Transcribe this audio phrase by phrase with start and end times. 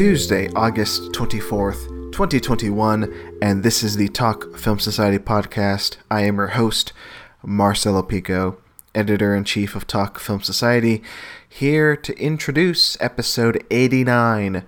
[0.00, 5.98] Tuesday, August 24th, 2021, and this is the Talk Film Society podcast.
[6.10, 6.94] I am your host,
[7.42, 8.56] Marcelo Pico,
[8.94, 11.02] editor in chief of Talk Film Society,
[11.46, 14.64] here to introduce episode 89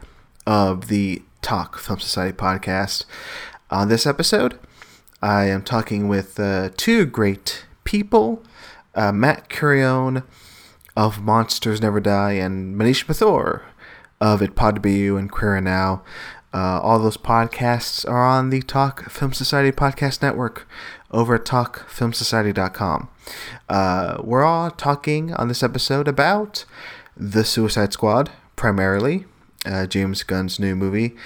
[0.46, 3.06] of the Talk Film Society podcast.
[3.70, 4.58] On this episode,
[5.22, 8.44] I am talking with uh, two great people
[8.94, 10.24] uh, Matt Curione
[10.94, 13.62] of Monsters Never Die and Manish Mathur
[14.22, 16.04] of It Pod Be You and Queer Now.
[16.54, 20.68] Uh, all those podcasts are on the Talk Film Society Podcast Network
[21.10, 23.08] over at talkfilmsociety.com.
[23.68, 26.64] Uh, we're all talking on this episode about
[27.16, 29.24] The Suicide Squad, primarily.
[29.66, 31.16] Uh, James Gunn's new movie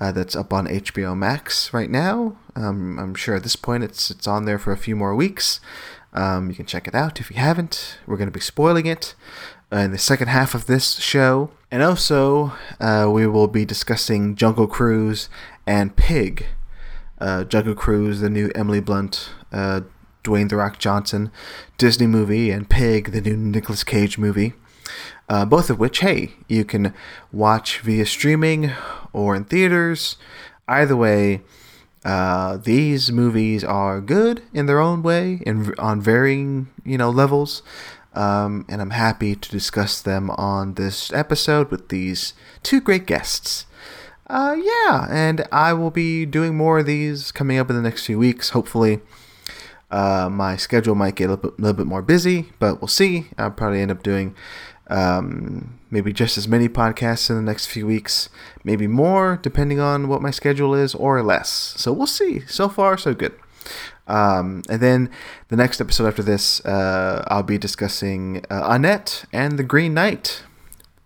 [0.00, 2.36] uh, that's up on HBO Max right now.
[2.54, 5.60] Um, I'm sure at this point it's it's on there for a few more weeks.
[6.14, 7.98] Um, you can check it out if you haven't.
[8.06, 9.14] We're going to be spoiling it
[9.70, 11.50] in the second half of this show.
[11.70, 15.28] And also, uh, we will be discussing Jungle Cruise
[15.66, 16.46] and Pig.
[17.18, 19.80] Uh, Jungle Cruise, the new Emily Blunt, uh,
[20.22, 21.32] Dwayne The Rock Johnson
[21.76, 24.52] Disney movie, and Pig, the new Nicolas Cage movie.
[25.28, 26.94] Uh, both of which, hey, you can
[27.32, 28.70] watch via streaming
[29.12, 30.16] or in theaters.
[30.68, 31.42] Either way,
[32.04, 37.62] uh, these movies are good in their own way and on varying, you know, levels.
[38.16, 43.66] Um, and I'm happy to discuss them on this episode with these two great guests.
[44.26, 48.06] Uh, yeah, and I will be doing more of these coming up in the next
[48.06, 49.00] few weeks, hopefully.
[49.90, 53.26] Uh, my schedule might get a little bit, little bit, more busy, but we'll see.
[53.38, 54.34] I'll probably end up doing
[54.88, 58.28] um, maybe just as many podcasts in the next few weeks,
[58.64, 61.74] maybe more, depending on what my schedule is, or less.
[61.76, 62.40] So we'll see.
[62.46, 63.34] So far, so good.
[64.06, 65.10] Um, and then
[65.48, 70.42] the next episode after this, uh, I'll be discussing uh, Annette and the Green Knight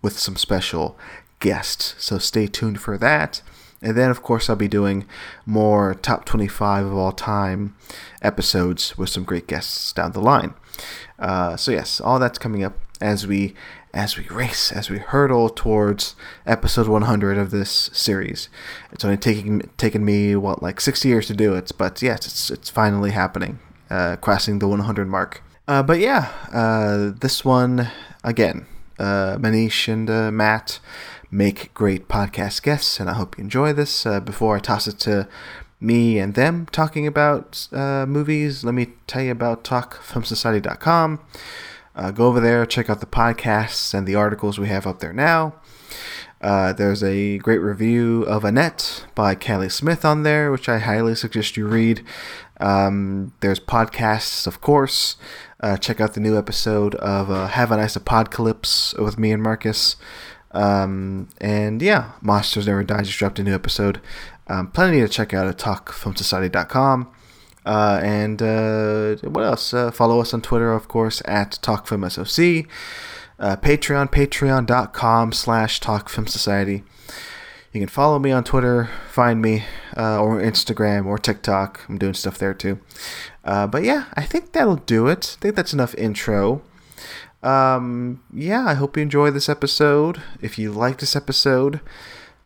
[0.03, 0.99] with some special
[1.41, 1.94] guests.
[1.99, 3.43] So stay tuned for that.
[3.83, 5.06] And then, of course, I'll be doing
[5.47, 7.75] more top 25 of all time
[8.21, 10.55] episodes with some great guests down the line.
[11.19, 13.55] Uh, so, yes, all that's coming up as we
[13.93, 16.15] as we race, as we hurtle towards
[16.47, 18.49] episode 100 of this series.
[18.93, 22.51] It's only taking taken me what like 60 years to do it, but yes, it's
[22.51, 23.59] it's finally happening,
[23.91, 25.43] uh, crossing the 100 mark.
[25.67, 27.91] Uh, but yeah, uh, this one
[28.25, 28.67] again,
[28.99, 30.81] uh, Manish and uh, Matt
[31.31, 34.05] make great podcast guests, and I hope you enjoy this.
[34.05, 35.28] Uh, before I toss it to
[35.81, 41.21] me and them talking about movies, let me tell you about TalkFilmSociety.com.
[42.00, 45.12] Uh, go over there, check out the podcasts and the articles we have up there
[45.12, 45.55] now.
[46.41, 51.15] Uh, there's a great review of Annette by Kelly Smith on there, which I highly
[51.15, 52.03] suggest you read.
[52.59, 55.16] Um, there's podcasts, of course.
[55.62, 59.43] Uh, check out the new episode of uh, Have a Nice Apocalypse with me and
[59.43, 59.97] Marcus.
[60.53, 64.00] Um, and yeah, Monsters Never Die just dropped a new episode.
[64.47, 67.12] Um, plenty to check out at talkfilmsociety.com.
[67.65, 69.75] Uh, and uh, what else?
[69.75, 72.66] Uh, follow us on Twitter, of course, at TalkFilmSoc.
[73.38, 76.82] Uh, Patreon, patreon.com slash TalkFilmSociety.
[77.72, 79.65] You can follow me on Twitter, find me,
[79.97, 81.84] uh, or Instagram or TikTok.
[81.88, 82.81] I'm doing stuff there too.
[83.44, 85.37] Uh, but yeah, I think that'll do it.
[85.38, 86.62] I think that's enough intro.
[87.42, 90.21] Um, yeah, I hope you enjoy this episode.
[90.42, 91.81] If you like this episode,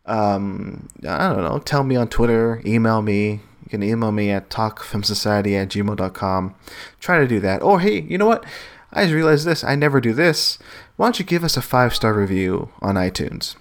[0.05, 3.41] um, I don't know, tell me on Twitter, email me,
[3.75, 6.55] can email me at talkfilmsociety at gmail.com.
[6.99, 7.61] Try to do that.
[7.61, 8.45] Or, hey, you know what?
[8.93, 9.63] I just realized this.
[9.63, 10.57] I never do this.
[10.95, 13.55] Why don't you give us a five star review on iTunes?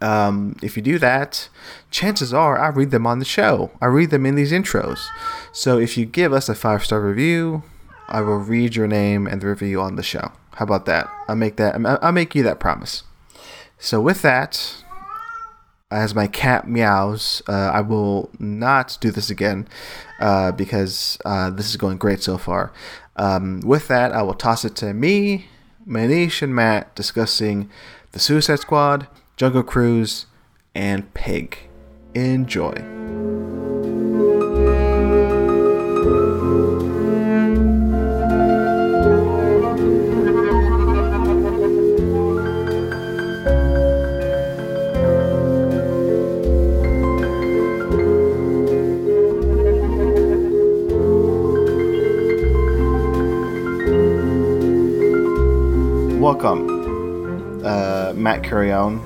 [0.00, 1.48] Um, if you do that,
[1.90, 3.72] chances are I read them on the show.
[3.80, 5.00] I read them in these intros.
[5.52, 7.64] So if you give us a five star review,
[8.08, 10.32] I will read your name and the review on the show.
[10.52, 11.10] How about that?
[11.26, 11.74] I'll make that.
[12.02, 13.02] I'll make you that promise.
[13.78, 14.83] So with that,
[15.94, 19.68] as my cat meows, uh, I will not do this again
[20.20, 22.72] uh, because uh, this is going great so far.
[23.16, 25.46] Um, with that, I will toss it to me,
[25.86, 27.70] Manish, and Matt discussing
[28.12, 29.06] the Suicide Squad,
[29.36, 30.26] Jungle Cruise,
[30.74, 31.58] and Pig.
[32.14, 33.63] Enjoy.
[56.44, 59.00] Welcome, uh, Matt Curione.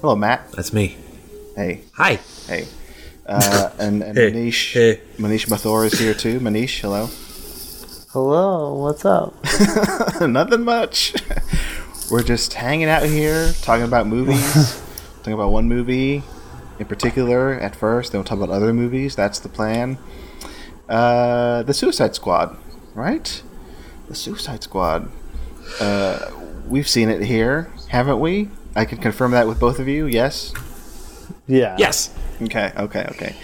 [0.00, 0.50] Hello, Matt.
[0.52, 0.96] That's me.
[1.54, 1.82] Hey.
[1.92, 2.14] Hi.
[2.46, 2.66] Hey.
[3.26, 4.32] Uh, and, and hey.
[4.32, 5.00] Manish, hey.
[5.18, 6.40] Manish Mathur is here too.
[6.40, 7.10] Manish, hello.
[8.12, 8.74] Hello.
[8.82, 9.34] What's up?
[10.26, 11.12] Nothing much.
[12.10, 14.80] We're just hanging out here, talking about movies,
[15.18, 16.22] talking about one movie
[16.78, 19.14] in particular at first, then we'll talk about other movies.
[19.14, 19.98] That's the plan.
[20.88, 22.56] Uh, the Suicide Squad,
[22.94, 23.42] right?
[24.08, 25.10] The Suicide Squad.
[25.78, 26.30] Uh,
[26.68, 28.48] we've seen it here, haven't we?
[28.76, 30.06] I can confirm that with both of you.
[30.06, 30.52] Yes.
[31.46, 31.76] Yeah.
[31.78, 32.14] Yes.
[32.42, 32.72] Okay.
[32.76, 33.06] Okay.
[33.10, 33.36] Okay.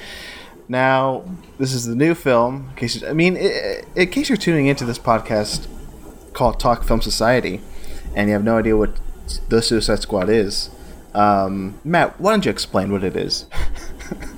[0.69, 1.25] Now,
[1.59, 2.69] this is the new film.
[2.71, 5.67] In case I mean, in case you're tuning into this podcast
[6.33, 7.61] called Talk Film Society,
[8.15, 8.99] and you have no idea what
[9.49, 10.71] the Suicide Squad is,
[11.15, 13.47] um, Matt, why don't you explain what it is?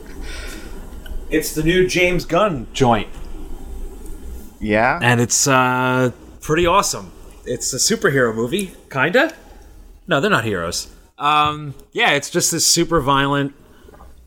[1.29, 3.09] It's the new James Gunn joint,
[4.61, 5.01] yeah.
[5.03, 7.11] and it's uh, pretty awesome.
[7.47, 9.33] It's a superhero movie, kinda.
[10.07, 10.89] No, they're not heroes.
[11.19, 13.55] Um, yeah, it's just this super violent,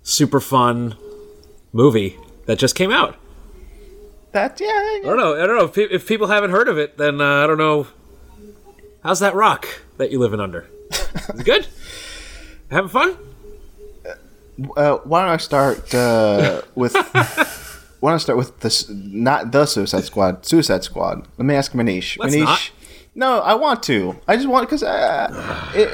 [0.03, 0.95] super fun
[1.71, 3.15] movie that just came out.
[4.31, 4.67] That yeah.
[4.67, 5.35] I don't know.
[5.35, 6.97] I don't know if, pe- if people haven't heard of it.
[6.97, 7.87] Then uh, I don't know.
[9.03, 9.67] How's that rock
[9.97, 10.67] that you're living under?
[10.91, 11.67] Is it good?
[12.69, 13.17] Having fun?
[14.75, 16.93] Uh, why don't I start uh, with?
[17.99, 18.87] why don't I start with this?
[18.89, 20.45] Not the Suicide Squad.
[20.45, 21.27] Suicide Squad.
[21.37, 22.17] Let me ask Manish.
[22.19, 22.43] Let's Manish.
[22.43, 22.71] not.
[23.23, 24.15] No, I want to.
[24.27, 25.91] I just want because uh, it-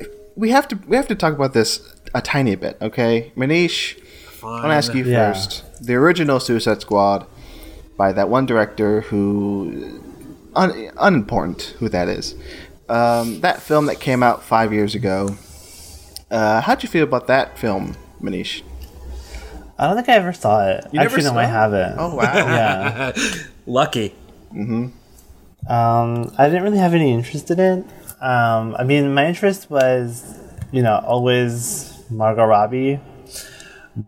[0.00, 0.76] it- we have to.
[0.90, 1.68] We have to talk about this
[2.14, 2.74] a tiny bit.
[2.80, 3.98] Okay, Manish.
[4.42, 5.32] I want to ask you Yeah.
[5.32, 5.50] first.
[5.84, 7.26] The original Suicide Squad
[7.96, 10.00] by that one director who
[10.54, 12.34] un, unimportant who that is.
[12.88, 15.36] Um, that film that came out five years ago.
[16.30, 18.62] Uh, how'd you feel about that film, Manish?
[19.78, 20.84] I don't think I ever saw it.
[20.92, 21.48] You never Actually, no, saw I it?
[21.60, 21.94] haven't.
[21.98, 22.22] Oh wow!
[22.56, 23.12] Yeah.
[23.66, 24.14] Lucky.
[25.68, 27.84] Um, I didn't really have any interest in it.
[28.22, 30.38] Um, I mean, my interest was,
[30.72, 33.00] you know, always Margot Robbie,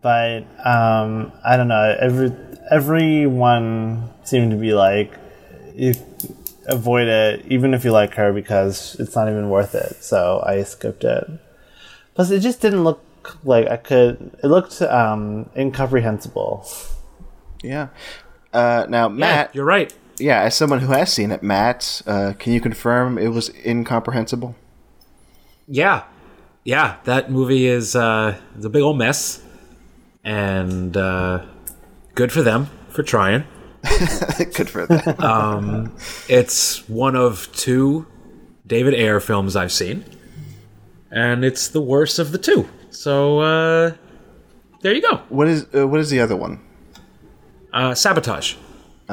[0.01, 1.95] but um, I don't know.
[1.99, 2.31] Every
[2.71, 5.13] everyone seemed to be like,
[5.75, 6.01] if
[6.67, 10.03] avoid it, even if you like her, because it's not even worth it.
[10.03, 11.25] So I skipped it.
[12.15, 13.01] Plus, it just didn't look
[13.43, 14.37] like I could.
[14.43, 16.67] It looked um, incomprehensible.
[17.63, 17.87] Yeah.
[18.53, 19.55] Uh, now, Yeah, Matt.
[19.55, 19.93] you're right.
[20.19, 24.55] Yeah, as someone who has seen it, Matt, uh, can you confirm it was incomprehensible?
[25.67, 26.03] Yeah,
[26.63, 26.97] yeah.
[27.05, 29.41] That movie is uh, a big old mess,
[30.23, 31.45] and uh,
[32.15, 33.45] good for them for trying.
[34.37, 35.91] Good for that.
[36.29, 38.07] It's one of two
[38.65, 40.05] David Ayer films I've seen,
[41.11, 42.69] and it's the worst of the two.
[42.91, 43.93] So uh,
[44.81, 45.17] there you go.
[45.27, 46.61] what is uh, what is the other one?
[47.73, 48.55] Uh, Sabotage,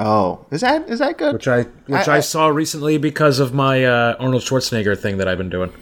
[0.02, 1.34] Oh, is that is that good?
[1.34, 5.18] which I which I- I, I- saw recently because of my uh, Arnold Schwarzenegger thing
[5.18, 5.72] that I've been doing.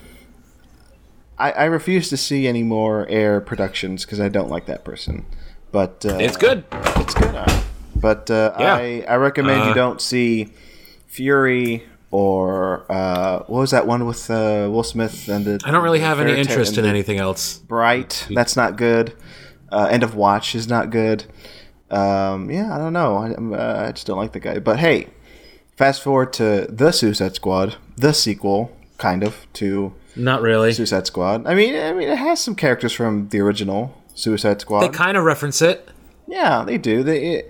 [1.38, 5.24] I, I refuse to see any more Ayer productions because I don't like that person.
[5.70, 6.64] But uh, It's good.
[6.96, 7.32] It's good.
[7.32, 7.60] uh,
[7.94, 8.74] But uh, Yeah.
[8.74, 10.48] I I recommend you Uh, don't see
[11.06, 15.60] Fury or uh, what was that one with uh, Will Smith and the.
[15.64, 17.58] I don't really have any interest in anything else.
[17.58, 18.26] Bright.
[18.34, 19.12] That's not good.
[19.70, 21.24] Uh, End of Watch is not good.
[21.90, 23.16] Um, yeah, I don't know.
[23.16, 24.58] I, I'm, uh, I just don't like the guy.
[24.58, 25.08] But hey,
[25.76, 30.72] fast forward to the Suicide Squad, the sequel, kind of to Not really.
[30.72, 31.46] Suicide Squad.
[31.46, 34.80] I mean, I mean, it has some characters from the original Suicide Squad.
[34.80, 35.88] They kind of reference it.
[36.26, 37.02] yeah, they do.
[37.02, 37.44] They.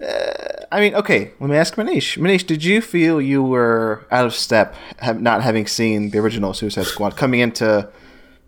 [0.00, 1.30] Uh, I mean, okay.
[1.38, 2.18] Let me ask Manish.
[2.18, 6.52] Manish, did you feel you were out of step, have, not having seen the original
[6.52, 7.88] Suicide Squad, coming into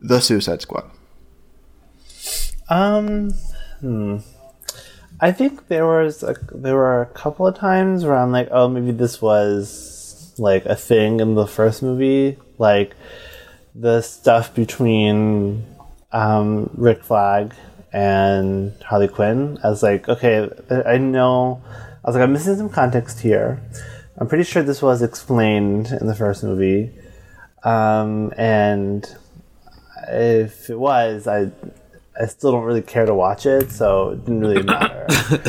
[0.00, 0.90] the Suicide Squad?
[2.68, 3.30] Um,
[3.80, 4.18] hmm.
[5.18, 8.68] I think there was a, there were a couple of times where I'm like, oh,
[8.68, 12.94] maybe this was like a thing in the first movie, like
[13.74, 15.64] the stuff between
[16.12, 17.54] um, Rick Flag
[17.92, 19.58] and Harley Quinn.
[19.64, 20.50] I was like, okay,
[20.84, 21.62] I know.
[22.04, 23.62] I was like, I'm missing some context here.
[24.18, 26.90] I'm pretty sure this was explained in the first movie,
[27.64, 29.06] um, and
[30.08, 31.50] if it was, I
[32.20, 35.06] I still don't really care to watch it, so it didn't really matter.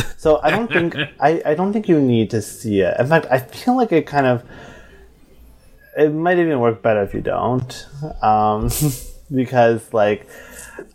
[0.18, 2.96] so I don't think I, I don't think you need to see it.
[3.00, 4.44] In fact, I feel like it kind of
[5.98, 7.88] it might even work better if you don't,
[8.22, 8.70] um,
[9.34, 10.28] because like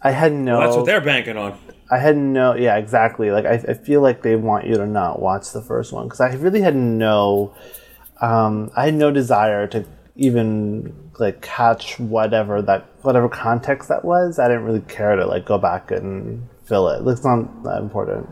[0.03, 1.59] I had no Well, that's what they're banking on.
[1.91, 3.31] I had no, yeah, exactly.
[3.31, 6.21] Like I, I feel like they want you to not watch the first one because
[6.21, 7.55] I really had no,
[8.21, 9.85] um, I had no desire to
[10.17, 14.39] even like catch whatever that whatever context that was.
[14.39, 17.07] I didn't really care to like go back and fill it.
[17.07, 18.29] It's not that important.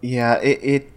[0.00, 0.92] Yeah, it, it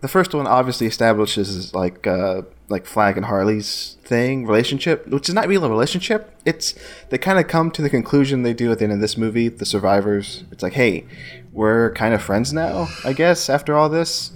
[0.00, 5.34] the first one obviously establishes like uh, like Flag and Harley's thing relationship, which is
[5.34, 6.34] not really a relationship.
[6.44, 6.74] It's
[7.10, 9.48] they kind of come to the conclusion they do at the end of this movie,
[9.48, 10.44] the survivors.
[10.50, 11.06] It's like, hey,
[11.52, 14.32] we're kind of friends now, I guess, after all this.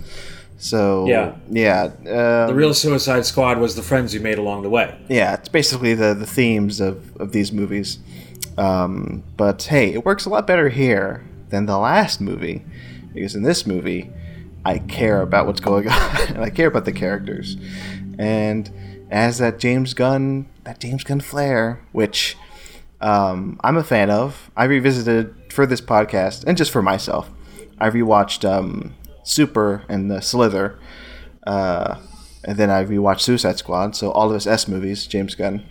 [0.65, 1.33] So Yeah.
[1.51, 4.95] yeah, um, The real Suicide Squad was the friends you made along the way.
[5.09, 7.99] yeah, it's basically the the themes of of these movies.
[8.57, 12.65] Um, but hey, it works a lot better here than the last movie
[13.13, 14.11] because in this movie,
[14.65, 17.57] I care about what's going on and I care about the characters.
[18.19, 18.71] And
[19.11, 22.37] as that James Gunn, that James Gunn flair, which
[23.03, 27.29] um, I'm a fan of, I revisited for this podcast and just for myself.
[27.79, 28.95] I rewatched um,
[29.25, 30.79] Super and the Slither,
[31.47, 31.97] uh,
[32.45, 33.97] and then I rewatched Suicide Squad.
[33.97, 35.65] So all of his S movies, James Gunn.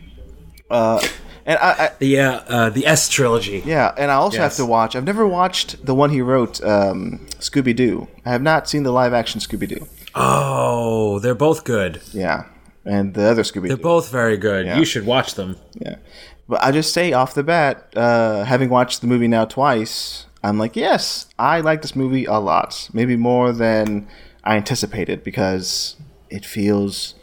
[0.69, 0.99] Uh,
[1.45, 3.61] and I, I Yeah, uh, the S trilogy.
[3.65, 4.95] yeah, and I also have to watch.
[4.95, 8.07] I've never watched the one he wrote, um, Scooby Doo.
[8.25, 9.87] I have not seen the live action Scooby Doo.
[10.15, 12.01] Oh, they're both good.
[12.11, 12.45] Yeah,
[12.85, 14.65] and the other Scooby They're both very good.
[14.65, 14.77] Yeah.
[14.77, 15.57] You should watch them.
[15.73, 15.97] Yeah,
[16.47, 20.57] but I just say off the bat, uh, having watched the movie now twice, I'm
[20.57, 22.89] like, yes, I like this movie a lot.
[22.93, 24.07] Maybe more than
[24.43, 25.95] I anticipated because
[26.29, 27.15] it feels,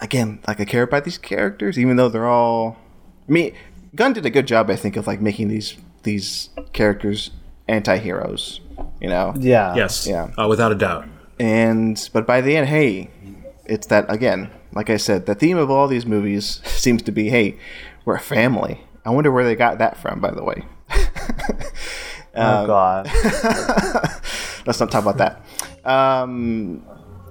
[0.00, 2.76] again, like I care about these characters, even though they're all.
[3.28, 3.54] I mean,
[3.94, 7.30] Gunn did a good job, I think, of like making these these characters
[7.68, 8.60] anti-heroes.
[9.00, 9.34] You know.
[9.38, 9.74] Yeah.
[9.74, 10.06] Yes.
[10.06, 10.30] Yeah.
[10.36, 11.08] Uh, without a doubt.
[11.40, 13.10] And but by the end, hey,
[13.64, 14.50] it's that again.
[14.74, 17.58] Like I said, the theme of all these movies seems to be, hey,
[18.04, 18.82] we're a family.
[19.04, 20.64] I wonder where they got that from, by the way.
[22.34, 23.06] Oh god.
[24.66, 25.44] Let's not talk about that.
[25.84, 26.84] Um,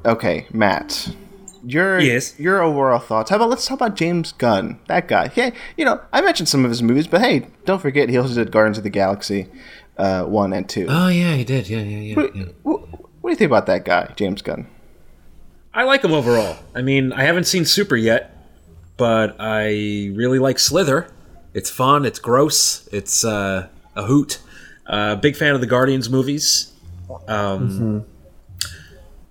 [0.05, 1.15] okay, Matt.
[1.63, 2.39] Your Yes?
[2.39, 3.29] your overall thoughts.
[3.29, 5.27] How about let's talk about James Gunn, that guy.
[5.27, 8.33] Hey, you know I mentioned some of his movies, but hey, don't forget he also
[8.33, 9.47] did Guardians of the Galaxy,
[9.97, 10.87] uh, one and two.
[10.89, 11.69] Oh yeah, he did.
[11.69, 12.15] Yeah, yeah, yeah.
[12.15, 12.89] what, what,
[13.21, 14.67] what do you think about that guy, James Gunn?
[15.73, 16.57] I like him overall.
[16.75, 18.35] I mean, I haven't seen Super yet,
[18.97, 21.13] but I really like Slither.
[21.53, 22.05] It's fun.
[22.05, 22.87] It's gross.
[22.91, 24.39] It's uh, a hoot.
[24.91, 26.73] Uh, big fan of the Guardians movies.
[27.27, 28.05] Um,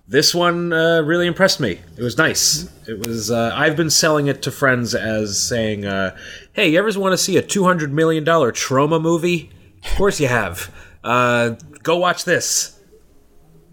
[0.08, 1.78] This one uh, really impressed me.
[1.96, 2.68] It was nice.
[2.88, 3.30] It was.
[3.30, 6.16] Uh, I've been selling it to friends as saying, uh,
[6.52, 9.50] "Hey, you ever want to see a two hundred million dollar Troma movie?
[9.84, 10.74] Of course you have.
[11.04, 11.50] Uh,
[11.84, 12.76] go watch this."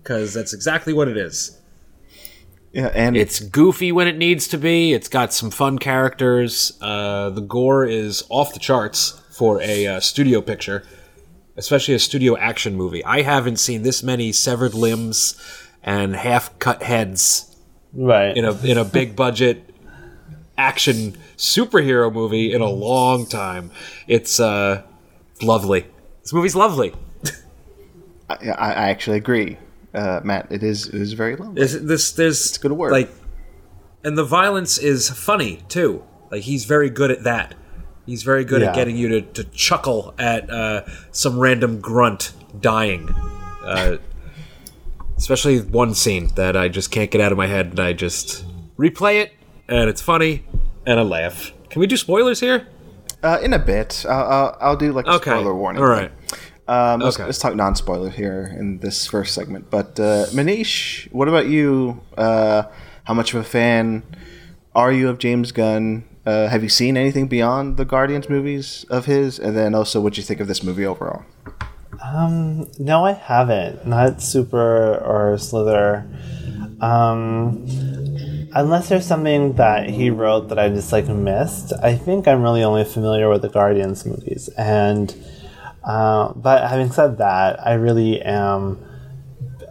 [0.03, 1.59] Because that's exactly what it is.
[2.71, 4.93] Yeah, and It's goofy when it needs to be.
[4.93, 6.77] It's got some fun characters.
[6.79, 10.83] Uh, the gore is off the charts for a uh, studio picture,
[11.57, 13.03] especially a studio action movie.
[13.03, 15.35] I haven't seen this many severed limbs
[15.83, 17.55] and half cut heads
[17.93, 18.35] Right.
[18.37, 19.63] in a in a big budget
[20.57, 23.71] action superhero movie in a long time.
[24.07, 24.83] It's uh,
[25.41, 25.85] lovely.
[26.21, 26.93] This movie's lovely.
[28.29, 29.57] I, I I actually agree,
[29.93, 30.47] uh, Matt.
[30.51, 31.61] It is it is very lovely.
[31.61, 32.91] This, this there's it's good work.
[32.91, 33.09] Like,
[34.03, 36.03] and the violence is funny too.
[36.29, 37.55] Like he's very good at that.
[38.07, 38.69] He's very good Yeah.
[38.69, 43.09] at getting you to, to chuckle at uh, some random grunt dying.
[43.63, 43.97] Uh,
[45.17, 48.45] especially one scene that I just can't get out of my head, and I just
[48.77, 49.33] replay it,
[49.67, 50.45] and it's funny,
[50.85, 51.51] and I laugh.
[51.69, 52.67] Can we do spoilers here?
[53.21, 55.31] Uh, in a bit, I'll, I'll, I'll do like a Okay.
[55.31, 55.81] spoiler warning.
[55.83, 56.11] All right.
[56.67, 57.25] Um, let's, Okay.
[57.25, 59.69] let's talk non-spoiler here in this first segment.
[59.69, 62.01] But uh, Manish, what about you?
[62.17, 62.63] Uh,
[63.05, 64.03] how much of a fan
[64.75, 66.03] are you of James Gunn?
[66.27, 69.39] Uh, have you seen anything beyond the Guardians movies of his?
[69.39, 71.23] And then also, what do you think of this movie overall?
[72.03, 73.87] Um, no, I haven't.
[73.87, 76.05] Not Super or Slither.
[76.81, 77.65] Um,
[78.53, 81.71] unless there's something that he wrote that I just like missed.
[81.81, 85.15] I think I'm really only familiar with the Guardians movies, and
[85.85, 88.83] uh, but having said that, I really am.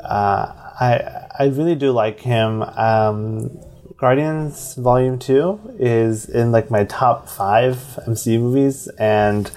[0.03, 2.63] Uh, I I really do like him.
[2.63, 3.61] Um,
[3.97, 7.77] Guardians Volume Two is in like my top five
[8.07, 9.51] MCU movies, and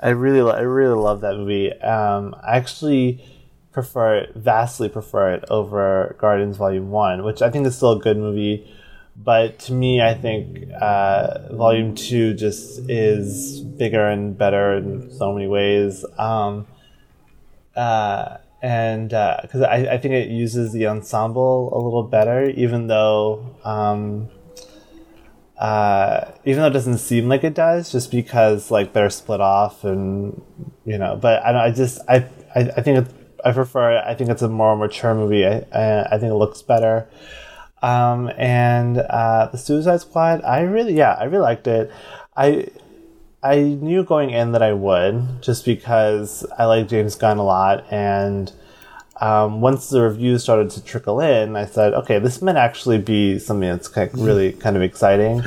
[0.00, 1.72] I really I really love that movie.
[1.80, 3.24] Um, I actually
[3.72, 7.98] prefer it vastly prefer it over Guardians Volume One, which I think is still a
[7.98, 8.70] good movie.
[9.16, 15.32] But to me, I think uh, Volume Two just is bigger and better in so
[15.32, 16.04] many ways.
[16.18, 16.66] Um,
[17.74, 23.54] uh, and because I, I think it uses the ensemble a little better, even though
[23.64, 24.28] um,
[25.58, 29.84] uh, even though it doesn't seem like it does, just because like they're split off
[29.84, 30.40] and
[30.84, 31.16] you know.
[31.20, 31.66] But I.
[31.66, 33.98] I just I I, I think it, I prefer.
[33.98, 35.44] I think it's a more mature movie.
[35.46, 37.08] I I, I think it looks better.
[37.82, 41.92] Um, and uh, the Suicide Squad, I really yeah, I really liked it.
[42.36, 42.68] I
[43.42, 47.84] I knew going in that I would, just because I like James Gunn a lot,
[47.90, 48.52] and
[49.20, 53.38] um, once the reviews started to trickle in, I said, okay, this might actually be
[53.38, 55.40] something that's like really kind of exciting,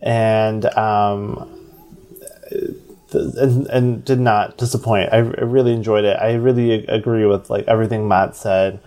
[0.00, 1.48] and um,
[3.12, 5.12] and and did not disappoint.
[5.12, 6.16] I, I really enjoyed it.
[6.20, 8.80] I really agree with like everything Matt said.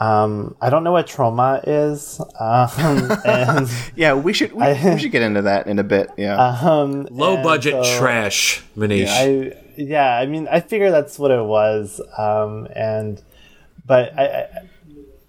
[0.00, 5.10] Um, I don't know what Troma is, um, and Yeah, we should we, we should
[5.10, 6.10] get into that in a bit.
[6.16, 6.36] Yeah.
[6.38, 9.08] um, Low budget so- trash, Manish.
[9.08, 13.22] I yeah, I mean, I figure that's what it was, um, and
[13.86, 14.48] but I, I,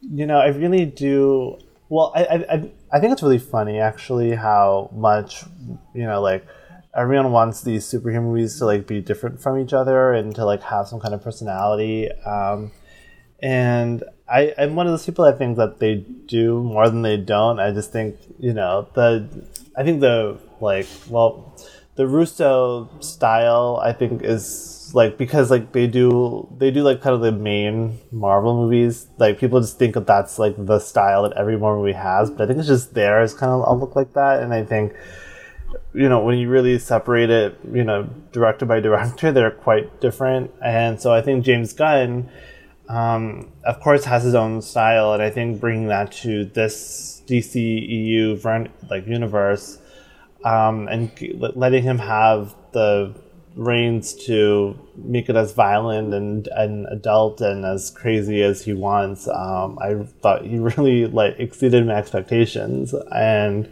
[0.02, 1.58] you know, I really do.
[1.90, 5.44] Well, I, I I- I think it's really funny actually how much
[5.94, 6.44] you know like
[6.96, 10.62] everyone wants these superhero movies to like be different from each other and to like
[10.64, 12.12] have some kind of personality.
[12.26, 12.72] Um,
[13.42, 15.96] and I, I'm one of those people that think that they
[16.28, 17.60] do more than they don't.
[17.60, 19.28] I just think you know the,
[19.76, 21.58] I think the like well,
[21.96, 27.16] the Russo style I think is like because like they do they do like kind
[27.16, 29.08] of the main Marvel movies.
[29.18, 32.44] Like people just think that that's like the style that every Marvel movie has, but
[32.44, 34.42] I think it's just theirs kind of all look like that.
[34.42, 34.94] And I think
[35.94, 40.52] you know, when you really separate it, you know, director by director, they're quite different.
[40.64, 42.30] And so I think James Gunn,
[42.89, 48.69] um, of course, has his own style, and I think bringing that to this DCEU
[48.89, 49.77] like universe,
[50.43, 51.12] um, and
[51.55, 53.13] letting him have the
[53.55, 59.27] reins to make it as violent and, and adult and as crazy as he wants.
[59.27, 63.72] Um, I thought he really like exceeded my expectations and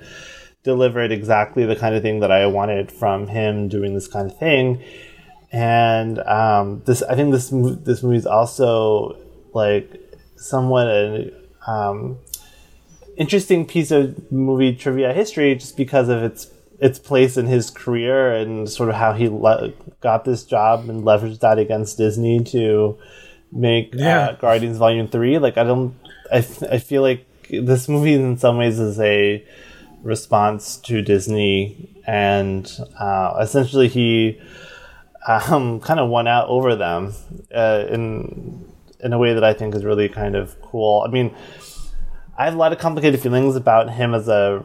[0.63, 4.37] delivered exactly the kind of thing that I wanted from him doing this kind of
[4.37, 4.83] thing.
[5.51, 9.17] And um, this, I think this this movie is also
[9.53, 10.01] like
[10.35, 11.31] somewhat an
[11.65, 12.17] um,
[13.17, 18.33] interesting piece of movie trivia history, just because of its its place in his career
[18.33, 22.97] and sort of how he le- got this job and leveraged that against Disney to
[23.51, 24.27] make Yeah.
[24.27, 25.39] uh, Guardians Volume Three.
[25.39, 25.95] Like I don't,
[26.31, 26.37] I,
[26.69, 29.43] I feel like this movie in some ways is a
[30.03, 32.69] response to Disney, and
[32.99, 34.39] uh, essentially he
[35.27, 37.13] um, kind of won out over them
[37.53, 38.65] uh, in
[38.99, 41.03] in a way that I think is really kind of cool.
[41.07, 41.33] I mean,
[42.37, 44.63] I have a lot of complicated feelings about him as a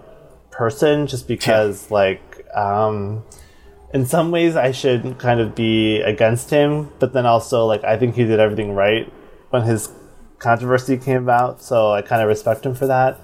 [0.50, 2.46] person, just because like.
[2.54, 3.24] Um,
[3.94, 7.98] in some ways, I should kind of be against him, but then also, like, I
[7.98, 9.12] think he did everything right
[9.50, 9.90] when his
[10.38, 13.20] controversy came about, so I kind of respect him for that.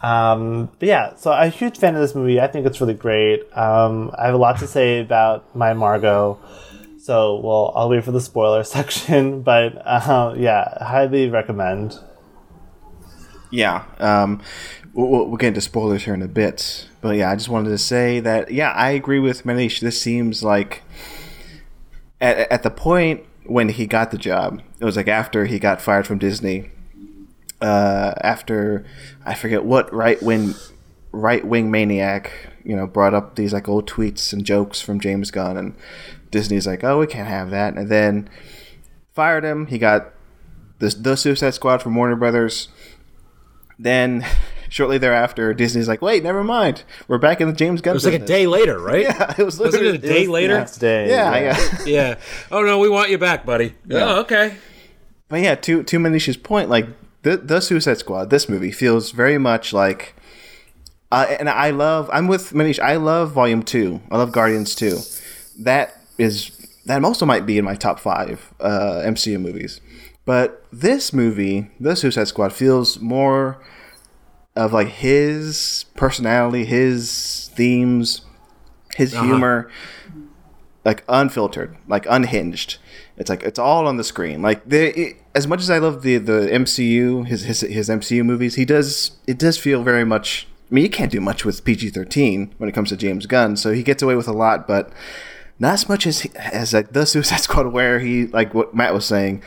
[0.00, 2.40] Um, but yeah, so I'm a huge fan of this movie.
[2.40, 3.40] I think it's really great.
[3.56, 6.38] Um, I have a lot to say about my Margot,
[7.00, 9.42] so well, I'll wait for the spoiler section.
[9.42, 11.98] But uh, yeah, highly recommend.
[13.50, 14.42] Yeah, um,
[14.92, 17.78] we'll, we'll get into spoilers here in a bit, but yeah, I just wanted to
[17.78, 19.80] say that yeah, I agree with Manish.
[19.80, 20.82] This seems like
[22.20, 25.80] at, at the point when he got the job, it was like after he got
[25.80, 26.70] fired from Disney.
[27.60, 28.84] Uh, after
[29.24, 30.54] I forget what right wing
[31.10, 32.30] right wing maniac
[32.62, 35.74] you know brought up these like old tweets and jokes from James Gunn, and
[36.30, 38.28] Disney's like, oh, we can't have that, and then
[39.12, 39.66] fired him.
[39.66, 40.12] He got
[40.78, 42.68] the the Suicide Squad from Warner Brothers.
[43.80, 44.24] Then,
[44.68, 46.84] shortly thereafter, Disney's like, "Wait, never mind.
[47.08, 49.02] We're back in the James Gunn." it was like a day later, right?
[49.08, 50.54] Yeah, it was Wasn't literally it a day later?
[50.58, 51.68] Next day, Yeah, yeah.
[51.78, 51.84] yeah.
[51.86, 52.18] yeah.
[52.52, 53.74] Oh no, we want you back, buddy.
[53.90, 54.56] Oh, okay.
[55.28, 56.86] But yeah, to to Manish's point, like
[57.28, 60.14] the the Suicide Squad, this movie feels very much like.
[61.10, 62.10] Uh, and I love.
[62.12, 62.78] I'm with Manish.
[62.78, 64.00] I love Volume Two.
[64.10, 64.98] I love Guardians Two.
[65.58, 66.50] That is
[66.86, 69.80] that also might be in my top five uh, MCU movies.
[70.24, 73.58] But this movie, The Suicide Squad, feels more
[74.54, 78.22] of like his personality, his themes,
[78.94, 79.70] his humor,
[80.84, 82.76] like unfiltered, like unhinged.
[83.18, 84.42] It's like it's all on the screen.
[84.42, 88.24] Like the it, as much as I love the the MCU, his his his MCU
[88.24, 90.46] movies, he does it does feel very much.
[90.70, 93.56] I mean, you can't do much with PG thirteen when it comes to James Gunn,
[93.56, 94.92] so he gets away with a lot, but
[95.58, 99.06] not as much as as like the Suicide Squad, where he like what Matt was
[99.06, 99.42] saying,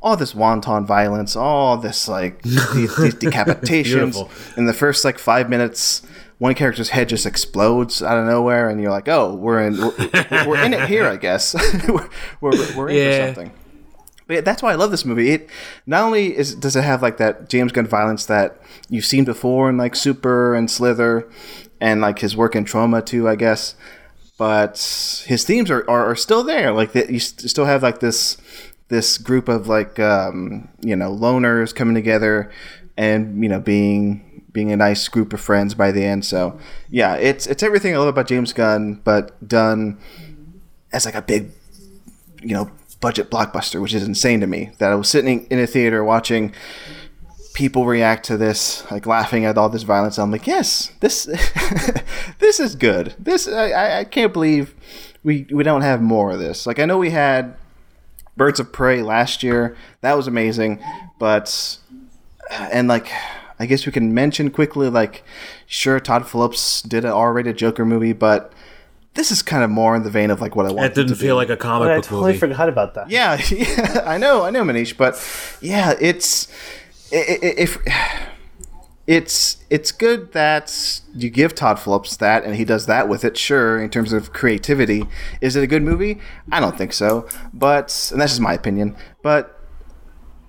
[0.00, 5.50] all this wanton violence, all this like these, these decapitations in the first like five
[5.50, 6.02] minutes.
[6.38, 10.46] One character's head just explodes out of nowhere, and you're like, "Oh, we're in, we're,
[10.46, 11.54] we're in it here, I guess.
[11.88, 12.08] we're,
[12.40, 13.18] we're, we're in Yeah.
[13.20, 13.52] for something."
[14.28, 15.30] But yeah, that's why I love this movie.
[15.30, 15.48] It
[15.86, 19.68] not only is does it have like that James Gunn violence that you've seen before
[19.70, 21.28] in like Super and Slither,
[21.80, 23.74] and like his work in Troma too, I guess.
[24.36, 26.72] But his themes are, are, are still there.
[26.72, 28.36] Like that, you st- still have like this
[28.88, 32.50] this group of like um, you know loners coming together,
[32.98, 36.26] and you know being being a nice group of friends by the end.
[36.26, 36.58] So
[36.90, 39.98] yeah, it's it's everything I love about James Gunn, but done
[40.92, 41.52] as like a big
[42.42, 44.72] you know budget blockbuster, which is insane to me.
[44.78, 46.52] That I was sitting in a theater watching
[47.54, 50.18] people react to this, like laughing at all this violence.
[50.18, 51.24] I'm like, yes, this
[52.38, 53.14] this is good.
[53.18, 54.74] This I- I, can't believe
[55.22, 56.66] we we don't have more of this.
[56.66, 57.56] Like I know we had
[58.36, 59.76] Birds of Prey last year.
[60.00, 60.82] That was amazing,
[61.20, 61.78] but
[62.50, 63.10] and like
[63.60, 65.22] I guess we can mention quickly like
[65.66, 68.52] sure Todd Phillips did an R-rated Joker movie, but
[69.14, 70.86] this is kind of more in the vein of like what I want.
[70.86, 72.38] It didn't feel like a comic But I book totally movie.
[72.38, 73.10] forgot about that.
[73.10, 75.14] Yeah, yeah, I know, I know, Manish, but
[75.60, 76.46] yeah, it's
[77.12, 77.78] i- i- if
[79.06, 83.36] it's it's good that you give Todd Phillips that and he does that with it.
[83.38, 85.06] Sure, in terms of creativity,
[85.40, 86.20] is it a good movie?
[86.52, 88.96] I don't think so, but and that's just my opinion.
[89.22, 89.57] But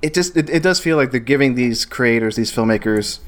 [0.01, 3.19] it just it, it does feel like they're giving these creators, these filmmakers,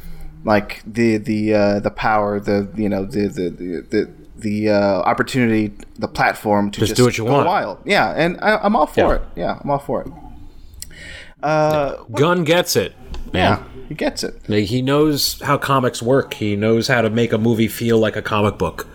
[0.44, 3.86] like the the uh, the power, the you know the the the.
[3.90, 7.46] the the uh, opportunity, the platform to just, do what you want.
[7.46, 9.14] wild, yeah, and I, I'm all for Yeah.
[9.18, 9.22] it.
[9.36, 10.08] Yeah, I'm all for it.
[11.44, 12.96] Uh, Gunn gets it.
[13.34, 14.34] yeah, he gets it.
[14.50, 16.34] Like, he knows how comics work.
[16.34, 18.88] He knows how to make a movie feel like a comic book.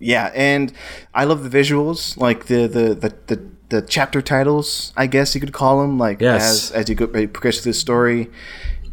[0.00, 0.72] Yeah, and
[1.14, 5.40] I love the visuals, like the the the, the, the chapter titles, I guess you
[5.40, 5.98] could call them.
[5.98, 6.70] Like Yes.
[6.70, 8.30] as as you go you progress through the story,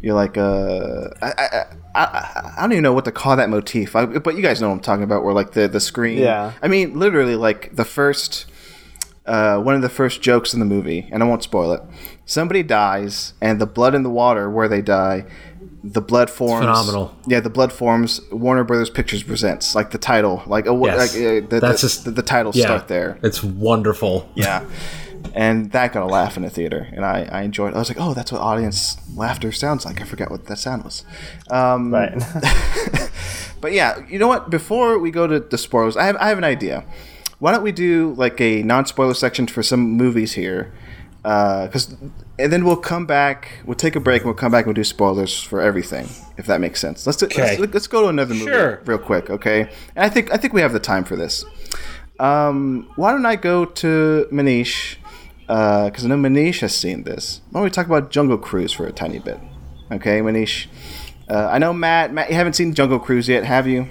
[0.02, 3.96] you're like uh, I, I, I, I don't even know what to call that motif,
[3.96, 5.24] I, but you guys know what I'm talking about.
[5.24, 6.52] Where like the the screen, Yeah.
[6.62, 8.46] I mean, literally like the first.
[9.24, 11.82] Uh, one of the first jokes in the movie, and I won't spoil it.
[12.26, 15.24] Somebody dies, and the blood in the water where they die,
[15.92, 16.64] the blood forms.
[16.64, 17.14] phenomenal.
[17.26, 18.20] Yeah, the blood forms.
[18.32, 20.98] Warner Brothers Pictures presents like the title, like, a, Yes.
[20.98, 21.10] like
[21.44, 22.64] uh, the, That's the, just- the, the title Yeah.
[22.66, 23.18] start there.
[23.22, 24.28] It's wonderful.
[24.34, 24.64] Yeah,
[25.34, 27.72] and that got a laugh in the theater, and I, I enjoyed.
[27.72, 27.76] it.
[27.76, 30.00] I was like, oh, that's what audience laughter sounds like.
[30.00, 31.04] I forgot what that sound was.
[31.50, 32.12] Um, Right.
[33.60, 34.50] but yeah, you know what?
[34.50, 36.84] Before we go to the spoilers, I have I have an idea.
[37.38, 40.72] Why don't we do like a non-spoiler section for some movies here?
[41.26, 41.92] Because
[42.38, 43.48] and then we'll come back.
[43.64, 46.46] We'll take a break and we'll come back and we'll do spoilers for everything, if
[46.46, 47.04] that makes sense.
[47.04, 47.58] Let's do, Okay.
[47.58, 48.80] let's, let's go to another movie Sure.
[48.84, 49.62] real quick, okay?
[49.96, 51.44] And I think I think we have the time for this.
[52.20, 54.96] Um, why don't I go to Manish?
[55.48, 57.40] Because I know Manish has seen this.
[57.50, 59.40] Why don't we talk about Jungle Cruise for a tiny bit?
[59.90, 60.66] Okay, Manish.
[61.28, 62.12] Uh, I know Matt.
[62.12, 63.88] Matt, you haven't seen Jungle Cruise yet, have you?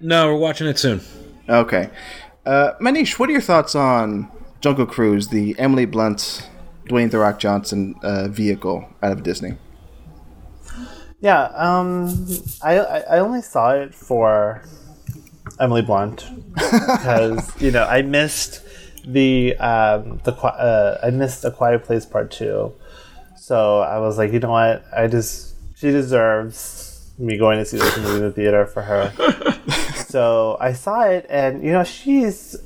[0.00, 1.00] No, we're watching it soon.
[1.48, 1.88] Okay.
[2.44, 4.28] Uh, Manish, what are your thoughts on
[4.60, 6.48] Jungle Cruise, the Emily Blunt,
[6.86, 9.56] Dwayne The Rock Johnson uh, vehicle out of Disney?
[11.20, 12.26] Yeah, um,
[12.62, 14.62] I, I only saw it for
[15.58, 18.62] Emily Blunt because you know I missed
[19.06, 22.74] the um the uh, I missed a Quiet Place Part Two,
[23.36, 27.78] so I was like, you know what, I just she deserves me going to see
[27.78, 29.12] this movie in the theater for her.
[30.06, 32.56] so I saw it, and you know she's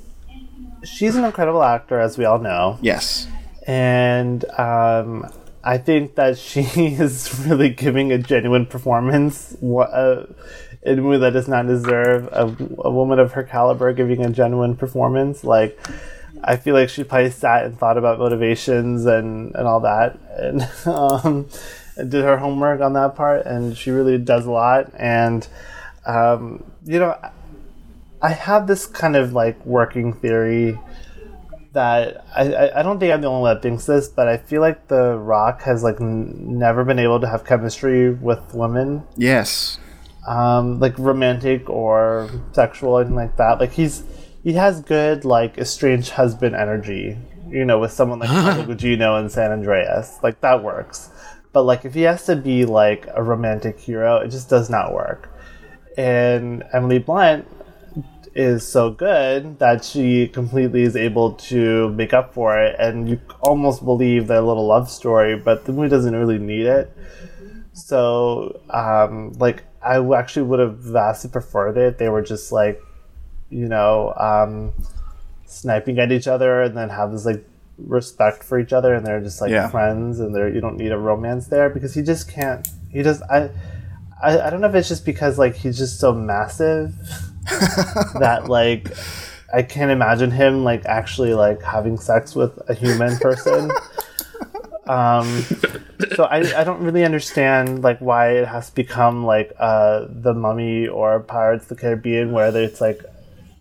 [0.84, 3.26] she's an incredible actor, as we all know Yes.
[3.66, 5.26] and um,
[5.62, 6.60] I think that she
[7.00, 9.56] is really giving a genuine performance.
[9.60, 10.26] What uh,
[10.82, 12.44] in a movie that does not deserve a,
[12.78, 15.44] a woman of her caliber giving a genuine performance.
[15.44, 15.78] Like,
[16.42, 20.62] I feel like she probably sat and thought about motivations and and all that, and
[20.86, 21.48] um,
[21.96, 23.44] did her homework on that part.
[23.44, 24.90] And she really does a lot.
[24.96, 25.46] And
[26.06, 27.14] um, you know,
[28.22, 30.78] I have this kind of like working theory
[31.72, 34.36] that I, I, I don't think I'm the only one that thinks this, but I
[34.36, 39.04] feel like The Rock has like n- never been able to have chemistry with women,
[39.16, 39.78] Yes.
[40.26, 43.60] um, like romantic or sexual, anything like that.
[43.60, 44.02] Like he's
[44.42, 47.16] he has good like estranged husband energy,
[47.48, 48.30] you know, with someone like
[48.66, 51.10] Gugino and San Andreas, like that works.
[51.52, 54.92] But like if he has to be like a romantic hero, it just does not
[54.92, 55.32] work.
[55.96, 57.46] And Emily Blunt
[58.34, 62.76] is so good that she completely is able to make up for it.
[62.78, 66.96] And you almost believe their little love story but the movie doesn't really need it.
[67.72, 71.98] So um, like I actually would have vastly preferred it.
[71.98, 72.80] They were just like
[73.50, 74.72] you know um,
[75.46, 77.44] sniping at each other and then have this like
[77.78, 79.68] respect for each other and they're just like Yeah.
[79.68, 83.22] friends and they're you don't need a romance there because he just can't he just
[83.30, 83.48] I,
[84.22, 86.92] I i don't know if it's just because like he's just so massive
[87.44, 88.90] that like
[89.52, 93.70] I can't imagine him like actually like having sex with a human person.
[94.86, 95.26] um,
[96.14, 100.34] so I, I don't really understand like why it has to become like uh, the
[100.34, 103.02] Mummy or Pirates of the Caribbean where it's like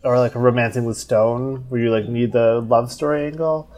[0.03, 3.69] or like a Romancing with Stone where you like need the love story angle.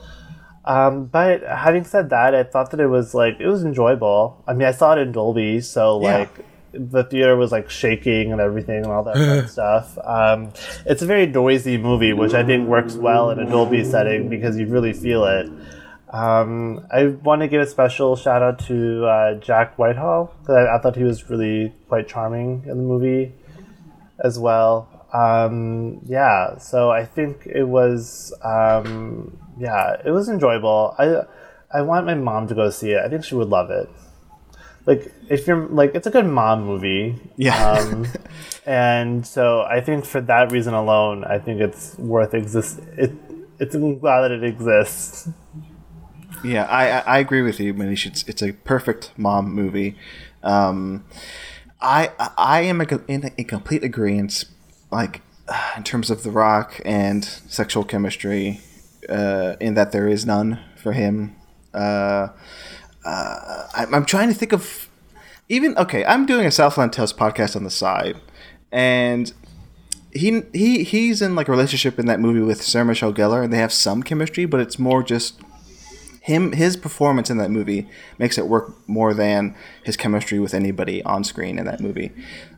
[0.64, 4.44] Um, but having said that, I thought that it was like it was enjoyable.
[4.48, 6.28] I mean, I saw it in Dolby, so Yeah.
[6.74, 9.98] The theater was like shaking and everything and all that fun stuff.
[10.04, 10.54] Um,
[10.86, 14.58] it's a very noisy movie, which I think works well in a Dolby setting because
[14.58, 15.50] you really feel it.
[16.10, 20.76] Um, I want to give a special shout out to uh, Jack Whitehall because I,
[20.76, 23.34] I thought he was really quite charming in the movie
[24.20, 24.90] as well.
[25.14, 30.96] Um, yeah, so I think it was um, yeah, it was enjoyable.
[30.98, 31.24] I
[31.74, 33.02] I want my mom to go see it.
[33.04, 33.90] I think she would love it.
[34.86, 37.16] Like if you're like it's a good mom movie.
[37.38, 37.72] Yeah.
[37.72, 38.08] Um,
[38.66, 42.80] and so I think for that reason alone, I think it's worth exist.
[42.98, 43.12] It
[43.60, 45.30] it's I'm glad that it exists.
[46.44, 48.08] Yeah, I I, agree with you, Manish.
[48.08, 49.96] It's it's a perfect mom movie.
[50.42, 51.06] Um,
[51.80, 54.46] I I am a, in a complete agreement,
[54.92, 55.22] like
[55.78, 58.62] in terms of The Rock and sexual chemistry,
[59.08, 61.36] uh, in that there is none for him.
[61.74, 62.30] Uh,
[63.06, 64.90] uh, I'm, I'm trying to think of
[65.50, 66.06] even okay.
[66.06, 68.18] I'm doing a Southland Tales podcast on the side,
[68.72, 69.34] and
[70.12, 73.52] he he he's in like a relationship in that movie with Sarah Michelle Gellar, and
[73.52, 75.40] they have some chemistry, but it's more just
[76.22, 77.88] him his performance in that movie
[78.20, 82.12] makes it work more than his chemistry with anybody on screen in that movie.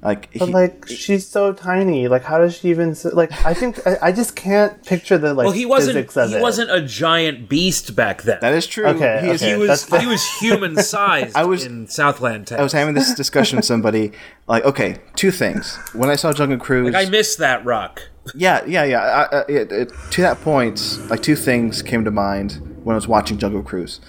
[0.03, 2.07] Like, But he- like she's so tiny.
[2.09, 3.31] Like how does she even like?
[3.45, 5.97] I think I, I just can't picture the like Well, he wasn't.
[6.15, 6.41] of He it.
[6.41, 8.39] wasn't a giant beast back then.
[8.41, 8.85] that is true.
[8.85, 9.53] Okay, He is- okay.
[9.53, 9.67] he was.
[9.69, 10.01] that's fair.
[10.01, 11.35] He was human sized.
[11.37, 12.51] I was- in Southland.
[12.51, 14.11] I was having this discussion with somebody.
[14.47, 15.77] Like, okay, two things.
[15.93, 18.01] When I saw Jungle Cruise, I missed that rock.
[18.35, 18.99] Yeah, yeah, yeah.
[18.99, 22.97] I, I, it, it, to that point, like two things came to mind when I
[22.97, 24.01] was watching Jungle Cruise.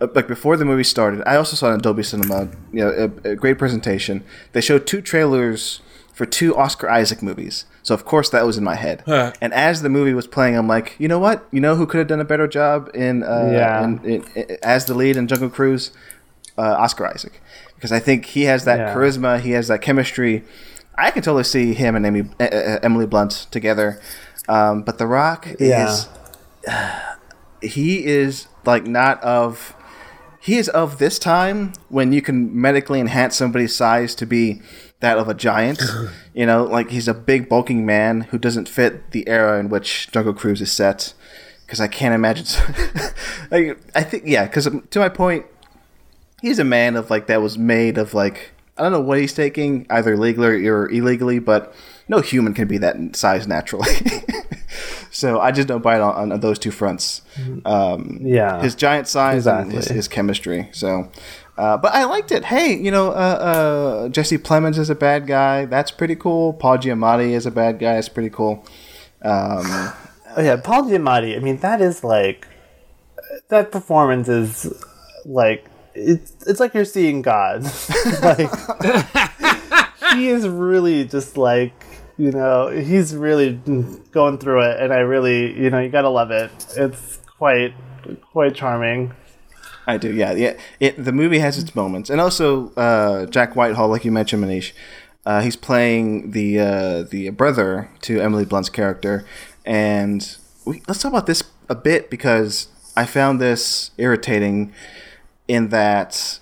[0.00, 2.48] Uh, Like before the movie started, I also saw it in Dolby Cinema.
[2.72, 4.22] You know, a, a great presentation.
[4.52, 5.80] They showed two trailers
[6.14, 7.64] for two Oscar Isaac movies.
[7.82, 9.02] So of course that was in my head.
[9.06, 9.32] Huh.
[9.40, 11.46] And as the movie was playing, I'm like, you know what?
[11.52, 13.84] You know who could have done a better job in, uh, Yeah.
[13.84, 15.90] in, in, in as the lead in Jungle Cruise?
[16.56, 17.40] Uh, Oscar Isaac,
[17.76, 18.92] because I think he has that Yeah.
[18.94, 19.38] charisma.
[19.38, 20.42] He has that chemistry.
[20.98, 24.00] I can totally see him and Amy, uh, uh, Emily Blunt together.
[24.48, 25.86] Um, but The Rock Yeah.
[25.86, 26.08] is
[27.62, 29.74] he is like not of
[30.40, 34.60] he is of this time when you can medically enhance somebody's size to be
[35.00, 35.80] that of a giant.
[36.34, 40.10] you know, like he's a big bulking man who doesn't fit the era in which
[40.10, 41.14] Jungle Cruise is set.
[41.66, 42.46] Because I can't imagine.
[43.50, 44.46] like, I think yeah.
[44.46, 45.44] Because um, to my point,
[46.40, 49.34] he's a man of like that was made of like I don't know what he's
[49.34, 51.74] taking either legally or illegally, but
[52.08, 53.90] no human can be that size naturally.
[55.18, 57.22] so I just don't buy it on, on those two fronts.
[57.64, 58.62] Um, Yeah.
[58.62, 60.68] his giant size and his, his chemistry.
[60.72, 61.10] So,
[61.56, 62.44] uh, but I liked it.
[62.44, 65.64] Hey, you know, uh, uh, Jesse Plemons is a bad guy.
[65.64, 66.52] That's pretty cool.
[66.52, 67.96] Paul Giamatti is a bad guy.
[67.96, 68.64] It's pretty cool.
[69.22, 69.92] Um,
[70.36, 71.34] Oh yeah, Paul Giamatti.
[71.36, 72.46] I mean, that is like
[73.48, 74.72] that performance is
[75.24, 77.64] like it's it's like you're seeing God.
[78.22, 78.50] like
[80.14, 81.72] he is really just like
[82.18, 83.54] you know he's really
[84.10, 86.50] going through it, and I really you know you gotta love it.
[86.76, 87.72] It's quite
[88.32, 89.14] quite charming.
[89.86, 90.58] I do, yeah, yeah.
[90.80, 94.72] It the movie has its moments, and also uh, Jack Whitehall, like you mentioned, Manish.
[95.24, 99.24] Uh, he's playing the uh, the brother to Emily Blunt's character,
[99.64, 104.72] and we, let's talk about this a bit because I found this irritating
[105.46, 106.38] in that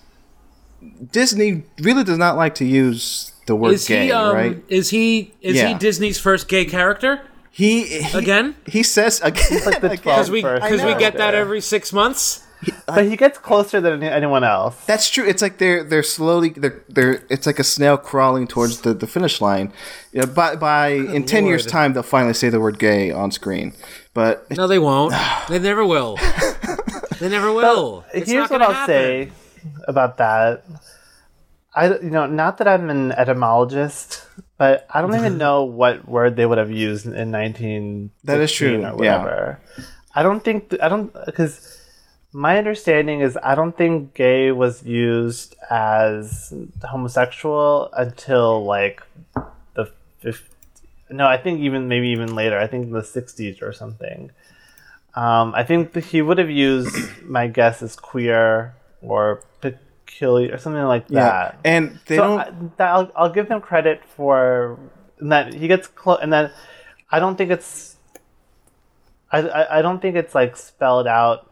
[1.13, 4.13] Disney really does not like to use the word Is gay, he?
[4.13, 4.63] Um, right?
[4.69, 5.33] Is he?
[5.41, 5.69] Is Yeah.
[5.69, 7.23] he Disney's first gay character?
[7.51, 8.55] He, he Again?
[8.67, 9.65] He says again.
[9.65, 9.99] like the again.
[9.99, 12.43] twelfth Because we because we get that every six months.
[12.87, 14.83] But he gets closer than anyone else.
[14.87, 15.25] That's true.
[15.27, 19.07] It's like they're they're slowly they're they're it's like a snail crawling towards the, the
[19.07, 19.73] finish line.
[20.13, 23.31] You know, by by in ten years time they'll finally say the word gay on
[23.31, 23.73] screen.
[24.15, 25.15] But No, they won't.
[25.49, 26.19] they never will.
[27.19, 28.05] They never will.
[28.13, 28.87] It's Here's not what I'll happen.
[28.95, 29.33] say
[29.89, 30.63] about that.
[31.77, 36.35] I you know not that I'm an etymologist, but I don't even know what word
[36.35, 38.11] they would have used in 19.
[38.25, 39.23] That is true, Or yeah.
[39.23, 39.61] whatever.
[40.15, 41.79] I don't think I don't because
[42.33, 49.03] my understanding is I don't think gay was used as homosexual until like
[49.75, 49.93] the
[51.11, 54.31] no I think even maybe even later I think the 60s or something.
[55.15, 59.43] Um, I think he would have used my guess is queer or
[60.17, 61.59] peculiar or something like yeah, that.
[61.65, 62.41] and they so don't.
[62.41, 64.79] I, that, I'll, I'll give them credit for
[65.21, 66.51] that he gets close, and then
[67.11, 67.97] I don't think it's
[69.31, 71.51] I, I I don't think it's like spelled out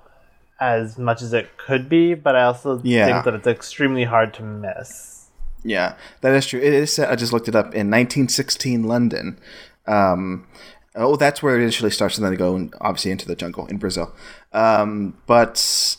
[0.60, 3.06] as much as it could be, but I also Yeah.
[3.06, 5.26] think that it's extremely hard to miss.
[5.62, 6.60] Yeah, that is true.
[6.60, 6.98] It is.
[6.98, 9.38] I just looked it up in 1916 London.
[9.86, 10.46] Um,
[10.94, 13.78] oh, that's where it initially starts, and then they go obviously into the jungle in
[13.78, 14.14] Brazil.
[14.52, 15.96] Um, but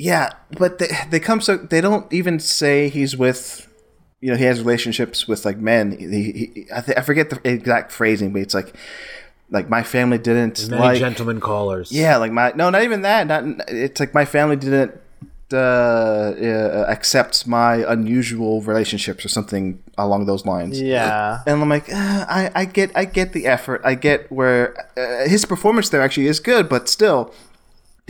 [0.00, 3.68] yeah, but they they come so they don't even say he's with.
[4.22, 5.92] You know, he has relationships with like men.
[5.92, 8.74] He, he, I, th- I forget the exact phrasing, but it's like,
[9.50, 10.98] like my family didn't Many like.
[10.98, 11.90] gentlemen callers.
[11.90, 13.26] Yeah, like my no, not even that.
[13.26, 14.92] Not it's like my family didn't
[15.52, 20.80] uh, uh, accept my unusual relationships or something along those lines.
[20.80, 21.42] Yeah.
[21.46, 23.80] And I'm like, uh, I, I get, I get the effort.
[23.84, 27.34] I get where uh, his performance there actually is good, but still,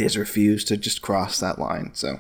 [0.01, 1.91] he has refused to just cross that line.
[1.93, 2.19] So,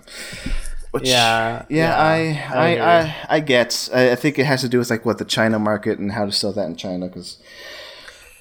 [0.90, 2.14] Which, Yeah, yeah, yeah, I,
[2.54, 2.82] I I, agree.
[2.82, 3.88] I, I, get.
[3.94, 6.26] I, I think it has to do with like what the China market and how
[6.26, 7.38] to sell that in China because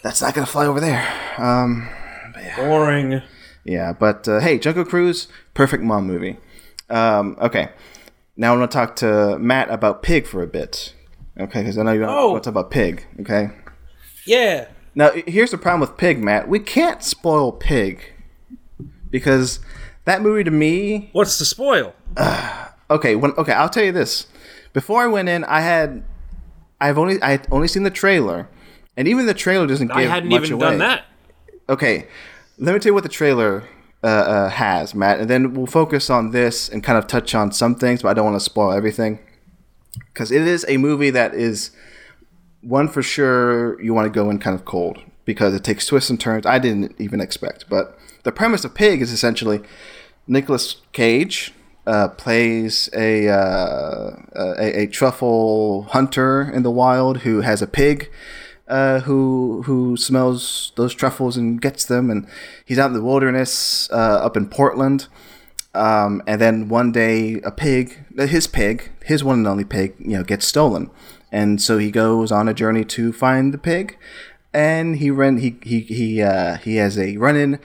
[0.04, 1.08] that's not gonna fly over there.
[1.38, 1.88] Um,
[2.58, 3.22] Boring.
[3.64, 6.38] yeah, but uh, hey, Jungle Cruise, perfect mom movie.
[6.90, 7.70] Um, okay,
[8.36, 10.94] now I want to talk to Matt about Pig for a bit.
[11.40, 12.32] Okay, because I know you Oh.
[12.32, 13.06] want to talk about Pig.
[13.22, 13.52] Okay.
[14.26, 14.68] Yeah.
[14.96, 16.50] Now, here's the problem with Pig, Matt.
[16.50, 18.12] We can't spoil Pig
[19.12, 19.60] because
[20.06, 21.10] that movie to me.
[21.14, 21.94] What's the spoil?
[22.92, 24.26] Okay, when okay, I'll tell you this.
[24.74, 26.04] Before I went in, I had,
[26.82, 28.50] I've only I had only seen the trailer,
[28.98, 30.70] and even the trailer doesn't I give hadn't much even away.
[30.70, 31.06] done that.
[31.70, 32.08] Okay,
[32.58, 33.64] let me tell you what the trailer
[34.04, 37.52] uh, uh, has, Matt, and then we'll focus on this and kind of touch on
[37.52, 39.20] some things, but I don't want to spoil everything
[40.12, 41.70] because it is a movie that is
[42.62, 46.10] one for sure you want to go in kind of cold because it takes twists
[46.10, 47.70] and turns I didn't even expect.
[47.70, 49.62] But the premise of Pig is essentially
[50.28, 51.54] Nicolas Cage
[51.88, 58.12] uh, plays a, uh, a a truffle hunter in the wild who has a pig
[58.68, 62.28] uh, who who smells those truffles and gets them, and
[62.64, 65.08] he's out in the wilderness uh, up in Portland.
[65.74, 70.18] Um, and then one day, a pig, his pig, his one and only pig, you
[70.18, 70.92] know, gets stolen,
[71.32, 73.98] and so he goes on a journey to find the pig,
[74.54, 77.60] and he run he he he uh, he has a run in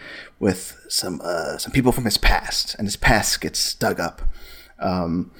[0.44, 4.20] with some uh, some people from his past, and his past gets dug up.
[4.78, 5.30] Um,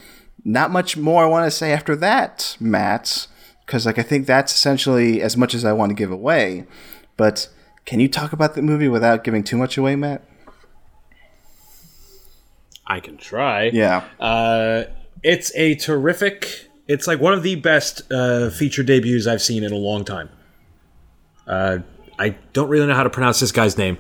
[0.47, 3.27] not much more I want to say after that, Matt,
[3.67, 6.65] because like I think that's essentially as much as I want to give away.
[7.19, 7.51] But
[7.85, 10.25] can you talk about the movie without giving too much away, Matt?
[12.87, 13.65] I can try.
[13.75, 14.05] Yeah.
[14.19, 14.85] Uh,
[15.23, 16.71] it's a terrific.
[16.89, 20.31] It's like one of the best uh, feature debuts I've seen in a long time.
[21.47, 21.81] Uh,
[22.19, 23.99] I don't really know how to pronounce this guy's name.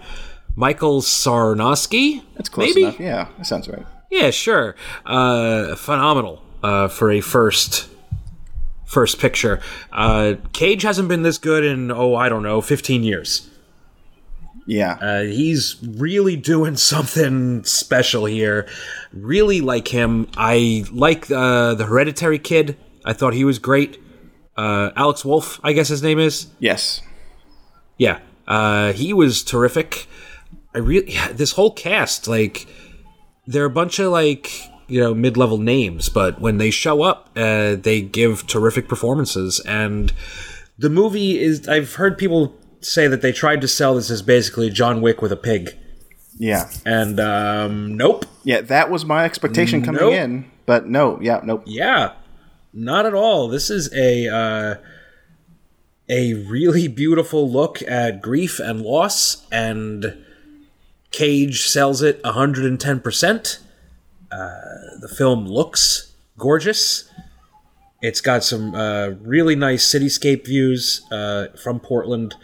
[0.56, 2.22] Michael Sarnoski.
[2.36, 2.82] That's close Maybe?
[2.84, 3.00] enough.
[3.00, 3.86] Yeah, that sounds right.
[4.10, 4.76] Yeah, sure.
[5.04, 7.88] Uh, phenomenal uh, for a first
[8.86, 9.60] first picture.
[9.92, 13.50] Uh, Cage hasn't been this good in oh I don't know, fifteen years.
[14.66, 14.92] Yeah.
[15.00, 18.66] Uh, he's really doing something special here.
[19.12, 20.28] Really like him.
[20.36, 22.76] I like uh, the Hereditary kid.
[23.04, 24.00] I thought he was great.
[24.56, 26.46] Uh, Alex Wolff, I guess his name is.
[26.60, 27.02] yes.
[27.98, 30.08] Yeah, uh, he was terrific.
[30.74, 32.66] I really yeah, this whole cast like
[33.46, 34.50] they're a bunch of like
[34.88, 39.60] you know mid-level names, but when they show up, uh, they give terrific performances.
[39.60, 40.12] And
[40.78, 44.68] the movie is I've heard people say that they tried to sell this as basically
[44.70, 45.74] John Wick with a pig,
[46.38, 46.68] Yeah.
[46.84, 50.12] and um, nope, Yeah, that was my expectation coming Nope.
[50.14, 51.18] in, but no.
[51.22, 51.62] Yeah, nope.
[51.66, 52.12] yeah,
[52.74, 53.48] not at all.
[53.48, 54.74] This is a uh,
[56.08, 60.23] a really beautiful look at grief and loss, and
[61.14, 63.58] Cage sells it 110%.
[64.32, 64.48] Uh,
[65.00, 67.08] the film looks gorgeous.
[68.02, 72.34] It's got some uh, really nice cityscape views uh, from Portland.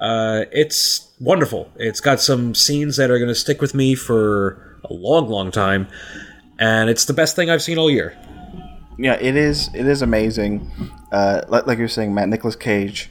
[0.00, 1.70] Uh, it's wonderful.
[1.76, 5.52] It's got some scenes that are going to stick with me for a long, long
[5.52, 5.86] time.
[6.58, 8.18] And it's the best thing I've seen all year.
[8.98, 9.70] Yeah, it is.
[9.72, 10.68] It is amazing.
[11.12, 13.08] Uh, like, you're saying, Matt Nicolas Cage.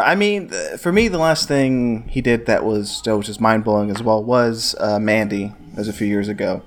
[0.00, 3.64] I mean, for me, the last thing he did that was that was just mind
[3.64, 5.52] blowing as well was uh, Mandy.
[5.76, 6.62] as a few years ago.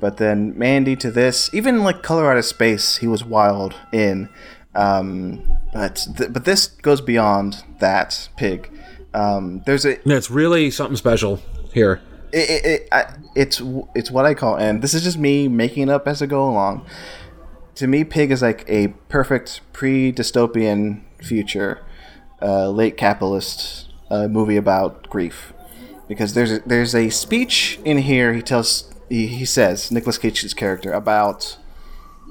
[0.00, 4.28] But then Mandy to this, even like Color Out of Space, he was wild in.
[4.74, 8.28] Um, but th- but this goes beyond that.
[8.36, 8.70] Pig.
[9.14, 11.40] Um, there's a it's really something special
[11.72, 12.00] here.
[12.32, 13.62] it, it, it, I, it's
[13.94, 16.46] it's what I call, and this is just me making it up as I go
[16.48, 16.84] along.
[17.76, 21.80] To me, Pig is like a perfect pre-dystopian future,
[22.42, 25.52] uh, late capitalist uh, movie about grief,
[26.08, 28.34] because there's a, there's a speech in here.
[28.34, 31.58] He tells he, he says Nicolas Cage's character about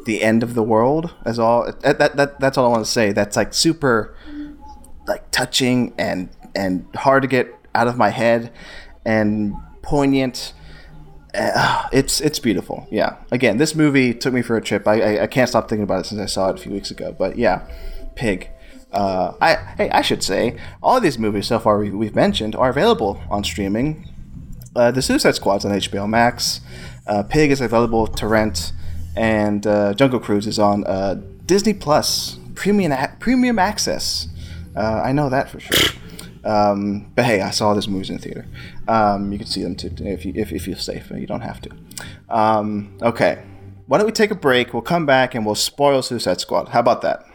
[0.05, 2.91] the end of the world as all that, that, that that's all I want to
[2.91, 3.11] say.
[3.11, 4.15] That's like super
[5.07, 8.51] like touching and and hard to get out of my head
[9.05, 10.53] and poignant.
[11.33, 12.87] Uh, it's it's beautiful.
[12.91, 13.17] Yeah.
[13.31, 14.87] Again, this movie took me for a trip.
[14.87, 16.91] I, I I can't stop thinking about it since I saw it a few weeks
[16.91, 17.13] ago.
[17.17, 17.67] But yeah,
[18.15, 18.49] Pig.
[18.91, 22.69] Uh, I hey, I should say all these movies so far we, we've mentioned are
[22.69, 24.07] available on streaming.
[24.75, 26.61] Uh, the Suicide Squad's on HBO Max.
[27.07, 28.73] Uh, Pig is available to rent,
[29.15, 31.15] and uh, Jungle Cruise is on uh,
[31.45, 34.27] Disney Plus premium a- premium access.
[34.75, 35.95] Uh, I know that for sure.
[36.43, 38.45] Um, but hey, I saw these movies in the theater.
[38.87, 41.09] Um, you can see them too if you if, if you're safe.
[41.11, 41.69] You don't have to.
[42.29, 43.43] Um, okay,
[43.87, 44.73] why don't we take a break?
[44.73, 46.69] We'll come back and we'll spoil Suicide Squad.
[46.69, 47.25] How about that?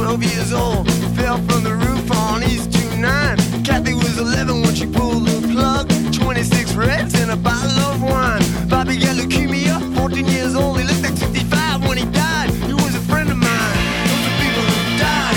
[0.00, 0.90] 12 years old.
[1.14, 3.36] Fell from the roof on East 29.
[3.62, 5.90] Kathy was 11 when she pulled the plug.
[6.14, 8.40] 26 reds, and a bottle of wine.
[8.66, 10.80] Bobby got leukemia, 14 years old.
[10.80, 12.48] He looked like 65 when he died.
[12.48, 13.76] He was a friend of mine.
[14.08, 15.36] Those are people who died.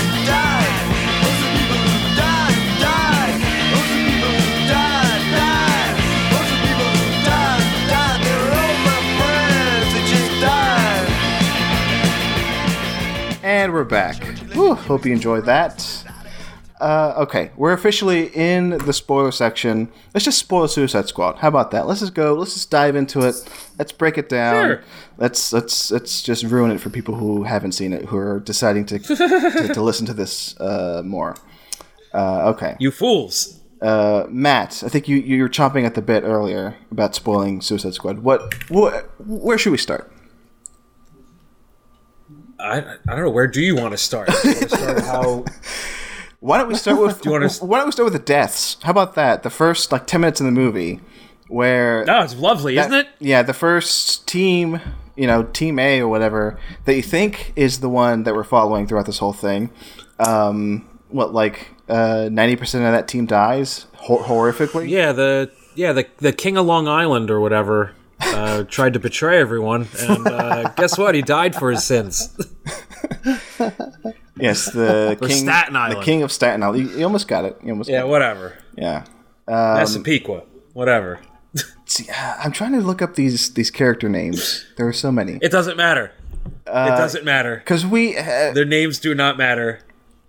[13.42, 14.33] And we're back.
[14.54, 16.04] Whew, hope you enjoyed that.
[16.80, 19.88] Uh, okay, we're officially in the spoiler section.
[20.12, 21.38] Let's just spoil Suicide Squad.
[21.38, 21.86] How about that?
[21.86, 22.34] Let's just go.
[22.34, 23.36] Let's just dive into it.
[23.78, 24.64] Let's break it down.
[24.66, 24.82] Sure.
[25.16, 28.86] Let's let's let's just ruin it for people who haven't seen it, who are deciding
[28.86, 29.16] to to,
[29.74, 31.36] to listen to this uh, more.
[32.12, 33.58] Uh, okay, You fools.
[33.80, 34.82] uh, Matt.
[34.84, 38.18] I think you you were chomping at the bit earlier about spoiling Suicide Squad.
[38.18, 38.52] What?
[38.70, 40.12] what where should we start?
[42.64, 43.30] I, I don't know.
[43.30, 44.28] Where do you want to start?
[44.44, 45.44] You want to start how?
[46.40, 47.24] Why don't we start with?
[47.24, 48.76] you wanna- Why don't we start with the deaths?
[48.82, 49.42] How about that?
[49.42, 51.00] The first like ten minutes in the movie,
[51.48, 53.08] where No, it's lovely, isn't it?
[53.18, 54.80] Yeah, the first team,
[55.16, 58.86] you know, Team A or whatever that you think is the one that we're following
[58.86, 59.70] throughout this whole thing.
[60.18, 64.88] Um, what like uh, ninety percent of that team dies hor- horrifically.
[64.88, 67.92] Yeah, the yeah the the king of Long Island or whatever
[68.26, 71.14] uh, tried to betray everyone, and uh, guess what?
[71.14, 72.34] He died for his sins.
[74.36, 76.02] Yes, the king, Staten the Island.
[76.02, 76.90] king of Staten Island.
[76.90, 77.56] You, you almost got it.
[77.62, 78.46] You almost yeah, got whatever.
[78.76, 78.82] it.
[78.82, 79.04] Yeah.
[79.46, 81.20] Massapequa, whatever.
[81.86, 84.64] See, I'm trying to look up these these character names.
[84.76, 86.12] There are so many It doesn't matter.
[86.66, 87.56] it doesn't matter.
[87.58, 88.16] because we.
[88.16, 89.80] Uh, Their names do not matter.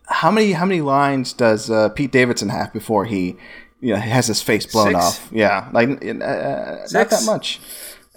[0.07, 3.37] how many how many lines does uh, Pete Davidson have before he
[3.85, 4.97] you know has his face blown Six?
[4.97, 5.29] off?
[5.31, 7.59] Yeah, like uh, not that much.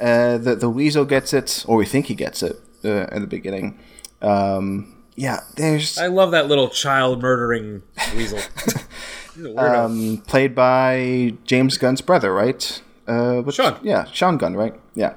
[0.01, 3.27] Uh, the the weasel gets it, or we think he gets it uh, in the
[3.29, 3.79] beginning.
[4.23, 7.83] Um, yeah, there's I love that little child murdering
[8.17, 8.39] weasel.
[9.35, 9.85] He's a weirdo.
[9.85, 12.83] um, played by James Gunn's brother, right?
[13.07, 13.79] Uh, which, Sean.
[13.83, 14.75] Yeah, Sean Gunn, right?
[14.95, 15.15] Yeah,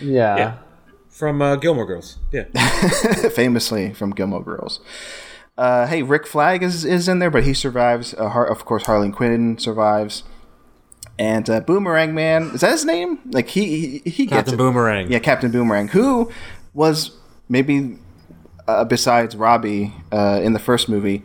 [0.00, 0.36] Yeah.
[0.36, 0.54] Yeah.
[1.10, 2.18] From uh, Gilmore Girls.
[2.32, 2.44] Yeah.
[3.34, 4.80] famously from Gilmore Girls.
[5.58, 8.14] Uh, hey, Rick Flag is, is in there, but he survives.
[8.14, 10.24] Uh, Har- of course, Harley Quinn survives.
[11.18, 13.18] And uh, Boomerang Man, is that his name?
[13.30, 14.56] Like he he, he gets Captain it.
[14.56, 15.12] Boomerang.
[15.12, 16.30] Yeah, Captain Boomerang, who
[16.72, 17.10] was
[17.50, 17.98] maybe
[18.66, 21.22] uh, besides Robbie uh, in the first movie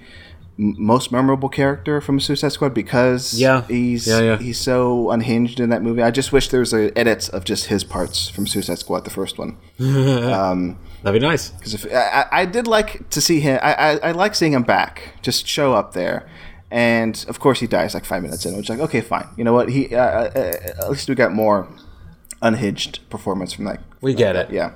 [0.60, 3.62] m- most memorable character from Suicide Squad because Yeah.
[3.68, 4.38] he's Yeah, yeah.
[4.38, 6.04] he's so unhinged in that movie.
[6.04, 9.10] I just wish there was a edits of just his parts from Suicide Squad, the
[9.10, 9.58] first one.
[11.04, 11.50] That'd be nice.
[11.50, 11.98] Because if I,
[12.32, 15.48] I I did like to see him, I, I I like seeing him back, just
[15.48, 16.28] show up there,
[16.72, 19.28] and of course he dies like five minutes in, which is like okay, fine.
[19.38, 19.70] You know what?
[19.70, 20.40] He uh, uh, uh,
[20.84, 21.68] at least we got more
[22.42, 23.82] unhinged performance from that.
[24.02, 24.50] We get it.
[24.52, 24.72] Yeah.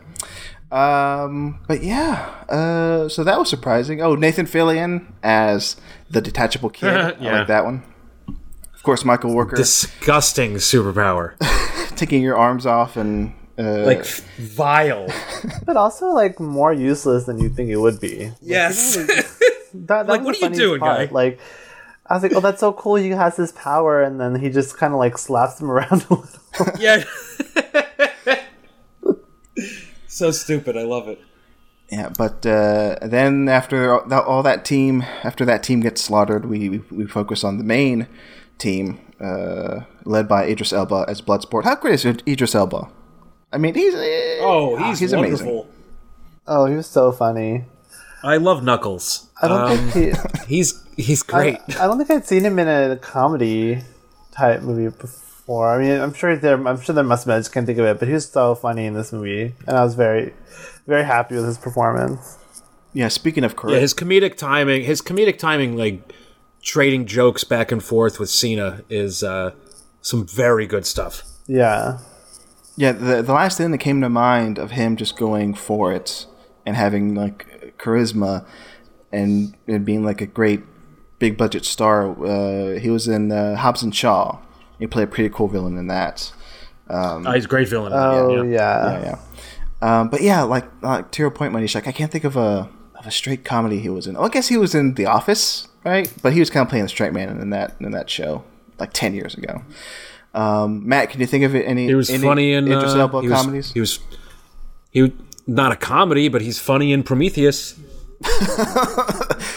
[0.72, 4.02] Um, but yeah, uh, so that was surprising.
[4.02, 5.76] Oh, Nathan Fillion as
[6.10, 6.90] the detachable kid.
[6.96, 7.40] I Yeah.
[7.40, 7.84] like that one.
[8.74, 11.34] Of course, Michael Rooker Disgusting superpower.
[11.98, 15.08] taking your arms off and uh, Like vile.
[15.66, 18.32] But also like more useless than you think it would be.
[18.42, 18.96] Yes.
[18.96, 19.28] That,
[19.88, 21.10] that Like, what are you doing, part.
[21.10, 21.14] guy?
[21.14, 21.40] Like,
[22.08, 22.96] I was like, oh, that's so cool.
[22.96, 26.14] He has this power, and then he just kind of like slaps him around a
[26.16, 26.28] little.
[26.80, 27.04] yeah.
[30.08, 30.76] so stupid.
[30.78, 31.20] I love it.
[31.90, 36.46] Yeah, but uh, then after all that, all that team, after that team gets slaughtered,
[36.46, 38.08] we we, we focus on the main
[38.58, 41.64] team, uh, led by Idris Elba as Bloodsport.
[41.64, 42.90] How great is Idris Elba?
[43.52, 45.66] I mean, he's uh, Oh, he's, he's amazing.
[46.48, 47.66] Oh, he was so funny.
[48.24, 49.30] I love Knuckles.
[49.42, 50.16] I don't Um, think
[50.48, 50.48] he.
[50.56, 51.58] he's he's great.
[51.70, 53.82] I, I don't think I'd seen him in a comedy
[54.32, 55.70] type movie before.
[55.70, 56.56] I mean, I'm sure there.
[56.68, 57.36] I'm sure there must have been.
[57.38, 58.00] I just can't think of it.
[58.00, 60.34] But he was so funny in this movie, and I was very,
[60.88, 62.38] very happy with his performance.
[62.94, 63.08] yeah.
[63.08, 66.14] Speaking of Yeah, his comedic timing, his comedic timing, like
[66.62, 69.52] trading jokes back and forth with Cena, is uh,
[70.02, 71.24] some very good stuff.
[71.48, 71.98] Yeah,
[72.76, 76.26] yeah, the the last thing that came to mind of him just going for it
[76.66, 78.46] and having like charisma
[79.12, 80.62] and, and being like a great
[81.20, 82.12] big budget star.
[82.24, 84.40] Uh, he was in uh, Hobbs and Shaw.
[84.80, 86.32] He played a pretty cool villain in that.
[86.90, 87.94] Oh, he's a great villain.
[87.94, 88.52] in that, Oh yeah.
[88.52, 89.00] yeah.
[89.00, 89.18] yeah,
[89.82, 90.00] yeah.
[90.00, 92.70] Um, but yeah, like like to your point, Manish, like I can't think of a
[92.96, 94.16] of a straight comedy he was in.
[94.16, 96.12] Well, I guess he was in The Office, right?
[96.22, 98.44] But he was kind of playing the straight man in that in that show
[98.80, 99.64] like ten years ago.
[100.34, 101.88] Um, Matt, can you think of it any?
[101.88, 103.72] He was any funny in Idris uh, Elba he was.
[103.74, 104.00] He was
[104.92, 105.12] he
[105.48, 107.78] not a comedy, but he's funny in Prometheus.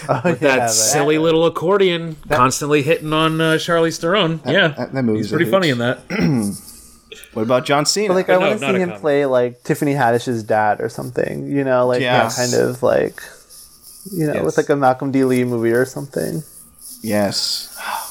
[0.07, 4.41] Oh, yeah, That but- silly little accordion constantly hitting on uh, Charlize Theron.
[4.45, 6.01] yeah, that- that movie's he's pretty funny in that.
[7.33, 8.09] what about John Cena?
[8.09, 9.01] But like I no, want to see him comedy.
[9.01, 11.47] play like Tiffany Haddish's dad or something.
[11.51, 12.37] You know, like yeah, Yes.
[12.37, 13.22] kind of like
[14.12, 14.45] you know, Yes.
[14.45, 15.25] with like a Malcolm D.
[15.25, 16.43] Lee movie or something.
[17.03, 17.70] yes.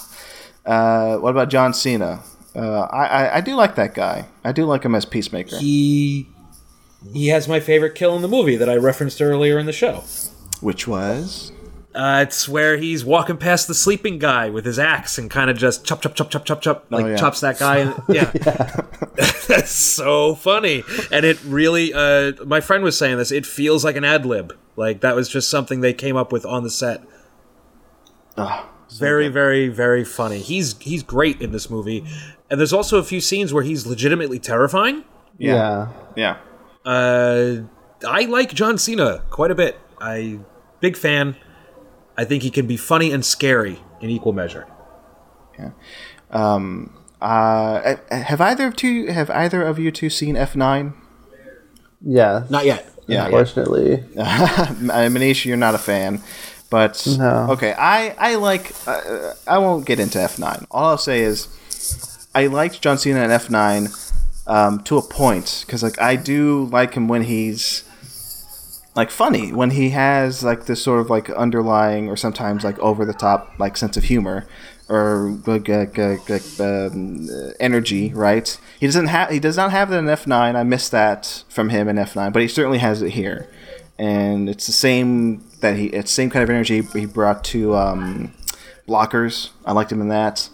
[0.66, 2.22] Uh, what about John Cena
[2.56, 4.26] Uh, I, I I do like that guy.
[4.43, 5.58] I do like him as Peacemaker.
[5.58, 6.28] He
[7.14, 10.04] he has my favorite kill in the movie that I referenced earlier in the show.
[10.62, 11.51] which was
[11.95, 15.58] Uh, it's where he's walking past the sleeping guy with his axe and kind of
[15.58, 17.16] just chop, chop, chop, chop, chop, chop, like yeah.
[17.18, 17.78] chops that guy.
[17.80, 18.32] And, yeah,
[19.47, 21.93] that's so funny, and it really.
[21.93, 23.32] Uh, my friend was saying this.
[23.32, 24.56] It feels like an ad lib.
[24.76, 27.01] Like that was just something they came up with on the set.
[28.38, 30.39] oh, Very, very, very funny.
[30.39, 32.06] He's he's great in this movie,
[32.54, 35.04] and there's also a few scenes where he's legitimately terrifying.
[35.39, 35.88] Yeah.
[36.16, 36.38] yeah.
[36.86, 37.62] Uh,
[38.08, 39.80] I like John Cena quite a bit.
[39.99, 40.38] I
[40.80, 41.36] big fan.
[42.16, 44.68] I think he can be funny and scary in equal measure.
[47.20, 50.93] Uh, have either of two have either of you two seen F nine?
[52.06, 52.45] Yeah.
[52.51, 52.88] Not yet.
[53.08, 53.97] Yeah, Unfortunately.
[54.16, 56.22] Manish, you're not a fan,
[56.70, 57.47] but No.
[57.54, 57.74] okay.
[57.74, 58.74] I I like.
[58.86, 60.68] Uh, I won't get into F nine.
[60.70, 61.47] All I'll say is,
[62.36, 63.90] I liked John Cena in F nine
[64.48, 67.84] um, to a point because like I do like him when he's
[68.96, 73.06] like funny when he has like this sort of like underlying or sometimes like over
[73.06, 74.46] the top like sense of humor
[74.90, 77.28] or like, like, like, um,
[77.60, 78.60] energy right?
[78.80, 81.88] He doesn't have he does not have that in f9 i missed that from him
[81.88, 83.50] in f9 but he certainly has it here.
[83.98, 88.34] And it's the same that he it's same kind of energy he brought to um,
[88.88, 89.50] blockers.
[89.66, 90.50] I liked him in that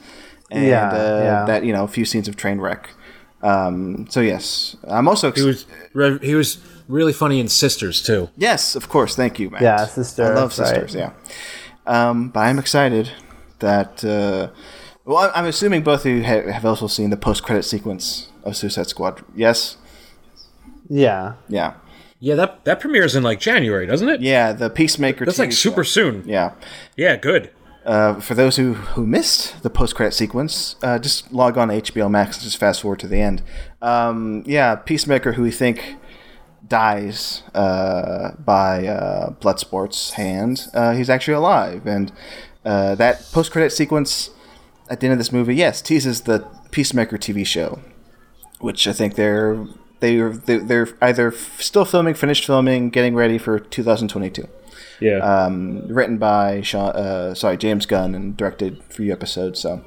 [0.51, 1.45] and Yeah, uh, yeah.
[1.45, 2.89] that you know a few scenes of train wreck
[3.41, 8.01] um, so yes i'm also ex- He was re- he was really funny in Sisters
[8.01, 8.29] too.
[8.35, 9.15] Yes, of course.
[9.15, 9.61] Thank you, Matt.
[9.61, 10.67] Yeah, Sisters, I love right.
[10.67, 10.95] sisters.
[10.95, 11.11] Yeah,
[11.85, 13.11] um, but I'm excited
[13.59, 14.03] that.
[14.03, 14.47] Uh,
[15.05, 18.55] well, I'm- I'm assuming both of you ha- have also seen the post-credit sequence of
[18.55, 19.21] Suicide Squad.
[19.35, 19.77] Yes.
[20.89, 21.33] Yeah.
[21.47, 21.73] Yeah.
[22.19, 24.21] Yeah, that that premieres in like January, doesn't it?
[24.21, 24.51] Yeah.
[24.53, 25.25] The Peacemaker.
[25.25, 25.89] That's TV like super show.
[26.11, 26.23] soon.
[26.27, 26.51] Yeah.
[26.97, 27.51] Yeah, good.
[27.85, 31.81] Uh, for those who, who missed the post credit sequence, uh, just log on to
[31.81, 33.41] HBO Max and just fast forward to the end.
[33.81, 35.95] Um, yeah, Peacemaker, who we think
[36.67, 41.87] dies uh, by uh, Bloodsport's hand, uh, he's actually alive.
[41.87, 42.11] And
[42.65, 44.29] uh, that post credit sequence
[44.89, 47.79] at the end of this movie, yes, teases the Peacemaker TV show,
[48.59, 49.65] which I think they're.
[50.01, 54.47] They're, they're either still filming, finished filming, getting ready for 2022
[54.99, 55.17] Yeah.
[55.19, 59.59] um, written by Sean, uh, sorry James Gunn and directed for few episodes.
[59.59, 59.83] So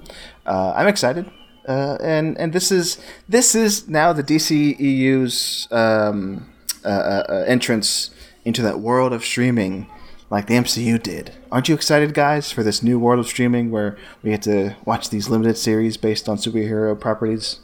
[0.46, 1.30] uh, I'm excited,
[1.68, 2.98] uh, and and this is
[3.28, 6.48] this is now the DCEU's um,
[6.84, 8.10] uh, uh, uh, entrance
[8.44, 9.86] into that world of streaming,
[10.30, 11.32] like the MCU did.
[11.52, 15.10] Aren't you excited, guys, for this new world of streaming where we get to watch
[15.10, 17.60] these limited series based on superhero properties?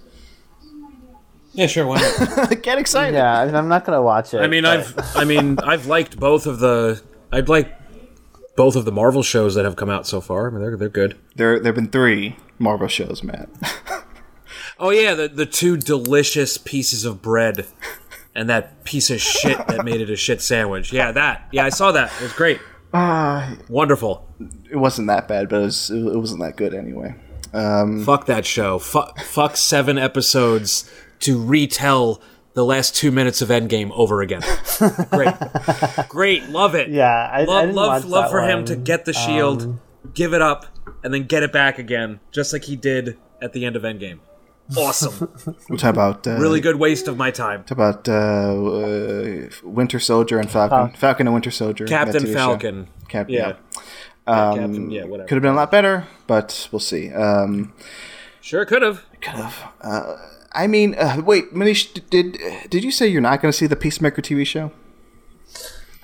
[1.53, 1.87] yeah, sure.
[1.87, 2.63] Why not?
[2.63, 3.17] Get excited!
[3.17, 3.41] Yeah.
[3.41, 4.39] I mean, I'm not gonna watch it.
[4.41, 7.03] I mean, but- I've I mean, I've liked both of the
[7.33, 7.75] I'd like
[8.57, 10.49] both of the Marvel shows that have come out so far.
[10.49, 11.17] I mean, they're they're good.
[11.37, 13.49] There there've been three Marvel shows, Matt.
[14.81, 17.67] Oh yeah, the the two delicious pieces of bread
[18.35, 20.93] and that piece of shit that made it a shit sandwich.
[20.93, 21.49] Yeah, that.
[21.51, 22.13] Yeah, I saw that.
[22.21, 22.61] It was great.
[22.93, 24.27] Wonderful.
[24.71, 27.15] it wasn't that bad, but it, was, it wasn't that good anyway.
[27.53, 28.79] Um, Fuck that show.
[28.79, 30.89] Fuck, fuck seven episodes
[31.21, 32.21] to retell
[32.59, 34.43] the last two minutes of Endgame over again.
[35.11, 35.33] Great,
[36.09, 36.89] great, love it.
[36.89, 39.79] Yeah, I- I love, didn't love, watch love that for him to get the shield,
[40.13, 40.67] give it up,
[41.05, 44.19] and then get it back again, just like he did at the end of Endgame.
[44.77, 45.33] Awesome,
[45.69, 47.63] we'll talk about uh, really good waste of my time.
[47.63, 50.97] Talk about uh, uh, Winter Soldier and Falcon.
[50.97, 51.87] Falcon and Winter Soldier.
[51.87, 52.89] Captain Falcon.
[53.09, 53.55] Cap- Yeah.
[53.77, 53.85] yeah.
[54.27, 55.27] Captain, yeah, whatever.
[55.29, 57.11] Could have been a lot better, but we'll see.
[57.13, 57.73] Um,
[58.43, 59.05] Sure could have.
[60.59, 62.37] I mean, uh, wait, Manish, did,
[62.69, 64.73] did you say you're not going to see the Peacemaker TV show?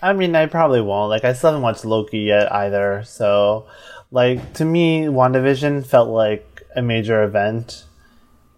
[0.00, 1.11] I mean, I probably won't.
[1.11, 3.02] Like, I still haven't watched Loki yet either.
[3.05, 3.66] So,
[4.12, 7.84] like, to me, WandaVision felt like a major event.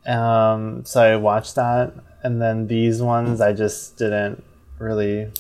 [0.05, 1.95] Um, so I watched that.
[2.23, 4.45] And then these ones, I just didn't
[4.79, 5.33] really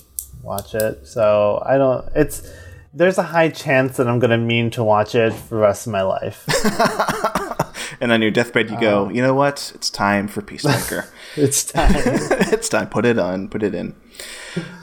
[0.43, 1.07] watch it.
[1.07, 2.51] So I don't, it's,
[2.97, 5.87] there's a high chance that I'm going to mean to watch it for the rest
[5.87, 6.47] of my life.
[8.01, 9.73] And on your deathbed, you go, you know what?
[9.75, 11.07] It's time for Peacemaker.
[11.37, 11.93] it's time.
[11.97, 12.89] it's time.
[12.89, 13.49] Put it on.
[13.49, 13.95] Put it in.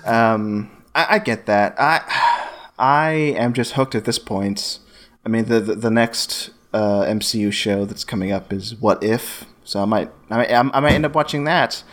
[0.06, 1.76] Um, I, I get that.
[1.78, 2.50] I
[2.80, 4.80] I am just hooked at this point.
[5.26, 9.46] I mean, the the, the next uh, MCU show that's coming up is What If.
[9.64, 11.84] So I might I might, I might end up watching that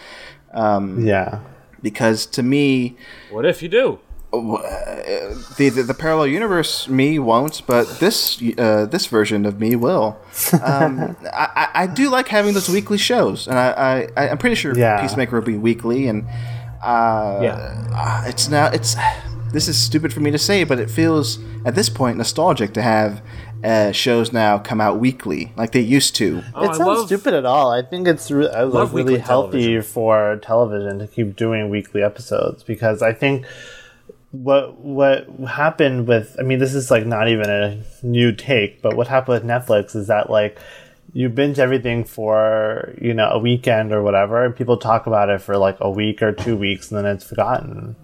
[0.55, 1.41] yeah.
[1.83, 2.97] because to me,
[3.31, 3.99] What if you do?
[4.33, 10.17] The, the the parallel universe me won't, but this uh, this version of me will.
[10.63, 14.57] Um, I, I I do like having those weekly shows, and I, I I'm pretty
[14.57, 15.01] sure Yeah.
[15.01, 16.27] Peacemaker will be weekly, and
[16.83, 17.89] uh, Yeah.
[17.93, 18.97] uh, it's now it's
[19.53, 22.83] this is stupid for me to say, but it feels at this point nostalgic to
[22.83, 23.21] have
[23.65, 26.43] uh, shows now come out weekly like they used to.
[26.55, 27.73] Oh, it's not love- stupid at all.
[27.73, 29.83] I think it's re- uh, Love like really healthy television.
[29.83, 33.45] for television to keep doing weekly episodes because I think
[34.33, 38.97] what what happened with I mean this is like not even a new take, but
[38.97, 40.59] what happened with Netflix is that like
[41.13, 45.41] you binge everything for you know a weekend or whatever, and people talk about it
[45.41, 47.97] for like a week or two weeks, and then it's forgotten.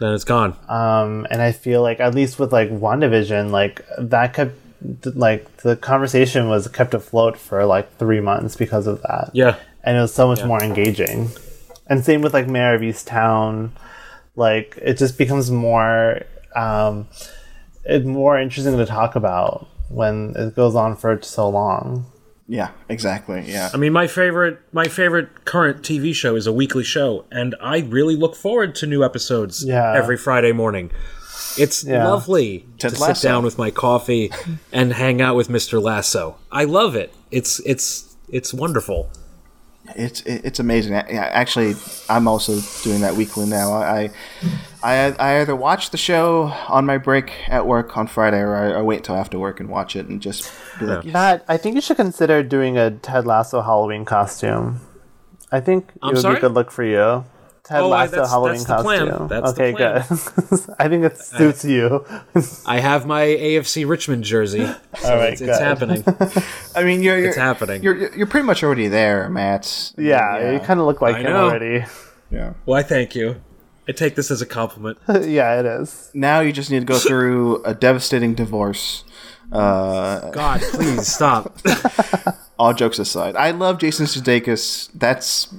[0.00, 0.56] Then it's gone.
[0.68, 4.56] Um, and I feel like at least with like WandaVision, like that kept
[5.04, 9.30] like the conversation was kept afloat for like three months because of that.
[9.32, 9.56] yeah.
[9.84, 11.30] and it was so much more engaging.
[11.86, 13.70] And same with like Mare of Easttown,
[14.36, 16.22] like it just becomes more,
[16.54, 17.08] um,
[17.84, 22.06] it's more interesting to talk about when it goes on for so long.
[22.48, 23.44] Yeah, exactly.
[23.46, 23.70] Yeah.
[23.72, 27.78] I mean, my favorite my favorite current TV show is a weekly show, and I
[27.80, 29.94] really look forward to new episodes Yeah.
[29.96, 30.90] every Friday morning.
[31.58, 32.06] It's Yeah.
[32.08, 33.12] lovely Ted to Lasso.
[33.14, 34.30] sit down with my coffee
[34.72, 35.80] and hang out with Mr.
[35.82, 36.36] Lasso.
[36.50, 37.12] I love it.
[37.30, 39.08] It's it's it's wonderful.
[39.96, 40.94] It's it's amazing.
[40.94, 41.74] Actually,
[42.08, 43.72] I'm also doing that weekly now.
[43.72, 44.10] I
[44.82, 48.78] I, I either watch the show on my break at work on Friday, or I,
[48.78, 51.12] I wait till after work and watch it and just be like, yes.
[51.12, 54.80] Pat, I think you should consider doing a Ted Lasso Halloween costume.
[55.50, 57.24] I think it I'm would be a good look for you.
[57.64, 59.08] Ted Oh, I- that's- Halloween that's the plan.
[59.08, 59.28] costume.
[59.28, 60.04] That's the okay, plan.
[60.08, 60.74] good.
[60.80, 62.04] I think it suits you.
[62.66, 64.68] I have my AFC Richmond jersey.
[64.98, 66.04] So All right, it's, it's happening.
[66.76, 67.82] I mean, you're, you're It's happening.
[67.82, 69.92] You're you're- you're pretty much already there, Matt.
[69.96, 71.44] Yeah, you kind of look like I him know.
[71.48, 71.84] already.
[72.30, 72.52] yeah.
[72.66, 73.36] Why, thank you.
[73.88, 74.98] I take this as a compliment.
[75.08, 76.10] yeah, it is.
[76.14, 79.02] Now you just need to go through a devastating divorce.
[79.50, 81.56] Uh, God, please stop.
[82.58, 84.88] all jokes aside, I love Jason Sudeikis.
[84.94, 85.52] That's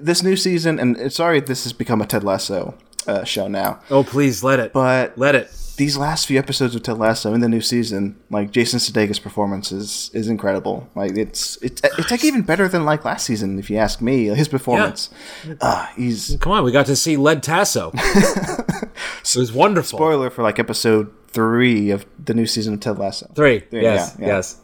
[0.00, 2.74] this new season, and uh, sorry, this has become a Ted Lasso
[3.06, 3.80] uh, show now.
[3.90, 4.72] Oh, please let it.
[4.72, 5.50] But let it.
[5.76, 9.72] these last few episodes of Ted Lasso in the new season, like Jason Sudeikis' performance
[9.72, 10.88] is is incredible.
[10.94, 14.26] Like it's it's it's like even better than like last season, if you ask me.
[14.26, 15.10] His performance,
[15.60, 17.90] uh, he's Come on, we got to see Led Tasso.
[17.94, 19.98] it was wonderful.
[19.98, 23.30] spoiler for like episode three of the new season of Ted Lasso.
[23.34, 23.64] Three.
[23.70, 24.34] Yeah, yes, yeah, yeah.
[24.34, 24.60] yes.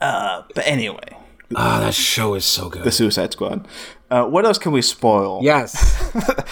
[0.00, 1.16] But anyway,
[1.56, 2.84] Ah, that show is so good.
[2.84, 3.66] the Suicide Squad.
[4.10, 5.40] Uh, what else can we spoil?
[5.42, 6.02] yes.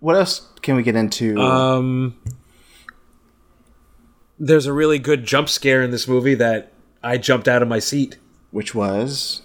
[0.00, 1.36] What else can we get into?
[1.40, 2.16] Um,
[4.38, 6.72] there's a really good jump scare in this movie that
[7.02, 8.16] I jumped out of my seat.
[8.50, 9.42] which was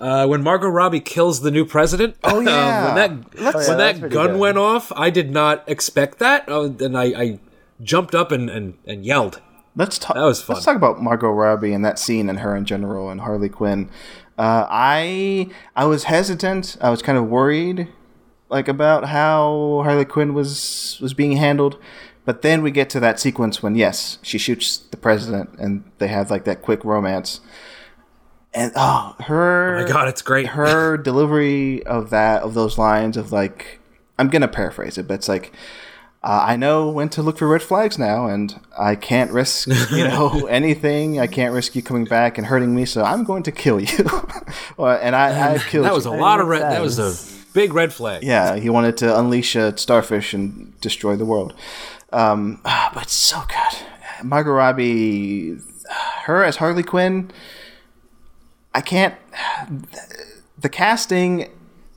[0.00, 2.16] Uh, when Margot Robbie kills the new president.
[2.24, 2.86] Oh, yeah.
[2.86, 4.38] when that Let's- when Oh, that gun good.
[4.40, 6.44] went off, I did not expect that.
[6.48, 7.38] Oh, and I, I
[7.82, 9.40] jumped up and, and, and yelled.
[9.76, 10.16] Let's talk.
[10.16, 10.54] That was fun.
[10.54, 13.90] Let's talk about Margot Robbie and that scene and her in general and Harley Quinn.
[14.38, 16.76] Uh, I I was hesitant.
[16.80, 17.88] I was kind of worried,
[18.48, 21.78] like about how Harley Quinn was was being handled.
[22.24, 26.08] But then we get to that sequence when yes, she shoots the president and they
[26.08, 27.40] have like that quick romance.
[28.54, 30.48] And oh, her My God, it's great.
[30.48, 33.80] her delivery of that of those lines of like
[34.18, 35.52] I'm gonna paraphrase it, but it's like
[36.24, 40.04] uh, I know when to look for red flags now, and I can't risk you
[40.04, 41.18] know anything.
[41.18, 44.04] I can't risk you coming back and hurting me, so I'm going to kill you.
[44.78, 45.84] And I, I killed.
[45.86, 46.62] That was a lot of red.
[46.62, 47.14] That was a
[47.52, 48.22] big red flag.
[48.22, 48.56] yeah.
[48.56, 51.54] He wanted to unleash a starfish and destroy the world.
[52.12, 55.56] Um, ah, but so good, Margot Robbie,
[56.24, 57.30] her as Harley Quinn.
[58.74, 59.14] I can't.
[60.58, 61.48] The casting,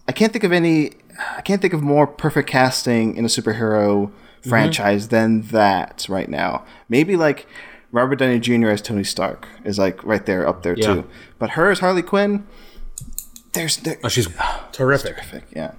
[0.08, 0.92] I can't think of any.
[1.38, 4.12] I can't think of more perfect casting in a superhero
[4.48, 6.64] franchise than that right now.
[6.90, 7.48] Maybe like
[7.92, 8.70] Robert Downey Jr.
[8.70, 10.86] as Tony Stark is like right there up there Yeah.
[10.96, 11.06] too.
[11.40, 12.46] But her as Harley Quinn,
[13.54, 14.28] there's there, Oh, she's
[14.72, 15.16] terrific.
[15.16, 15.54] Perfect.
[15.56, 15.72] Yeah.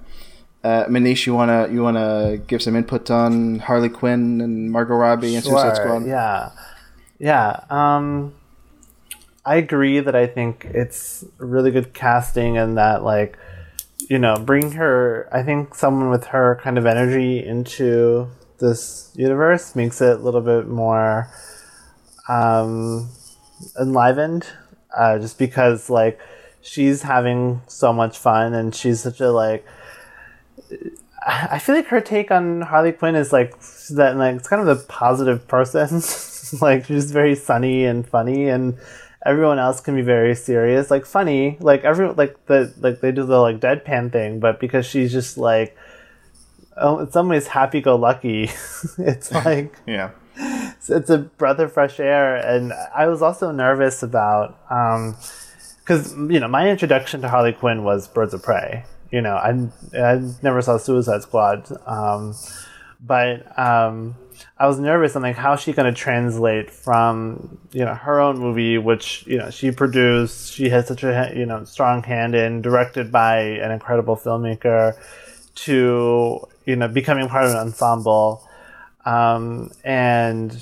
[0.63, 5.35] Uh, Manish, you wanna you wanna give some input on Harley Quinn and Margot Robbie
[5.35, 6.05] and Suicide Squad?
[6.05, 6.49] Yeah,
[7.19, 7.63] yeah.
[7.69, 8.33] Um,
[9.45, 13.37] I agree that I think it's really good casting and that like,
[14.09, 15.27] you know, bring her.
[15.31, 18.29] I think someone with her kind of energy into
[18.59, 21.29] this universe makes it a little bit more
[22.27, 23.09] um,
[23.79, 24.47] enlivened.
[24.97, 26.19] Uh, just because like
[26.61, 29.65] she's having so much fun and she's such a like
[31.27, 33.53] I feel like her take on Harley Quinn is like
[33.91, 36.01] that like it's kind of a positive person.
[36.61, 38.77] like she's very sunny and funny and
[39.25, 40.89] everyone else can be very serious.
[40.91, 41.57] Like funny.
[41.59, 45.37] Like everyone like the like they do the like deadpan thing, but because she's just
[45.37, 45.75] like
[46.77, 48.43] oh in some ways happy go lucky.
[48.97, 50.11] it's like Yeah.
[50.87, 55.15] it's a breath of fresh air and i was also nervous about um
[55.79, 59.49] because you know my introduction to harley quinn was birds of prey you know i,
[59.99, 62.35] I never saw suicide squad um
[63.03, 64.15] but um,
[64.57, 65.15] I was nervous.
[65.15, 69.37] I'm like, how's she going to translate from you know her own movie, which you
[69.37, 73.71] know she produced, she has such a you know strong hand in, directed by an
[73.71, 74.95] incredible filmmaker,
[75.55, 78.47] to you know becoming part of an ensemble,
[79.05, 80.57] um, and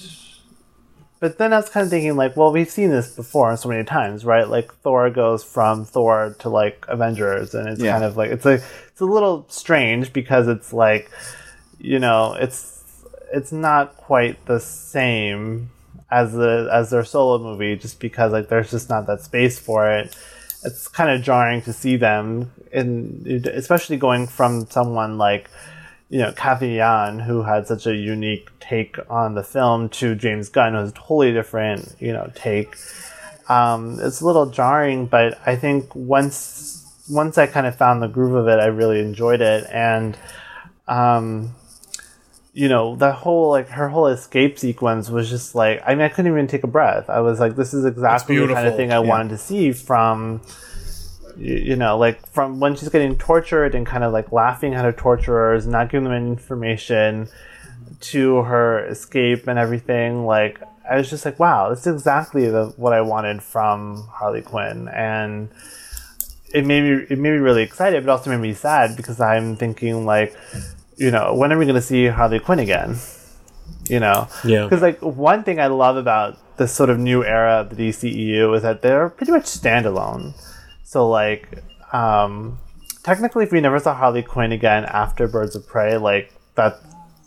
[1.22, 3.84] but then I was kind of thinking, like, well, we've seen this before so many
[3.86, 4.48] times, right?
[4.48, 7.94] Like Thor goes from Thor to like Avengers, and it's Yeah.
[7.94, 8.56] kind of like it's a
[8.92, 11.10] it's a little strange because it's like,
[11.80, 12.75] you know, it's
[13.34, 15.70] it's not quite the same
[16.12, 19.90] as the as their solo movie, just because like there's just not that space for
[19.92, 20.16] it.
[20.64, 25.50] It's kind of jarring to see them, in especially going from someone like
[26.10, 30.50] you know, Cathy Yan, who had such a unique take on the film, to James
[30.50, 32.76] Gunn, who has a totally different, you know, take.
[33.50, 38.08] Um, it's a little jarring, but I think once once I kind of found the
[38.08, 40.18] groove of it, I really enjoyed it, and
[40.88, 41.54] um,
[42.56, 46.10] you know, the whole like her whole escape sequence was just like I mean, I
[46.10, 47.10] couldn't even take a breath.
[47.10, 50.42] I was like, this is exactly the kind of thing I wanted to see from
[51.38, 54.86] you, you know, like from when she's getting tortured and kind of like laughing at
[54.86, 57.28] her torturers, not giving them any information,
[58.00, 60.26] to her escape and everything.
[60.26, 64.42] Like I was just like, wow, this is exactly the what I wanted from Harley
[64.42, 65.50] Quinn, and
[66.54, 69.56] it made me it made me really excited, but also made me sad because I'm
[69.56, 70.36] thinking like,
[70.98, 72.98] you know, when are we going to see Harley Quinn again?
[73.90, 74.64] You know, Yeah.
[74.64, 78.56] Because like one thing I love about this sort of new era of the DCEU
[78.56, 80.34] is that they're pretty much standalone.
[80.84, 82.58] So like, um,
[83.04, 86.80] technically, if we never saw Harley Quinn again after Birds of Prey, like that,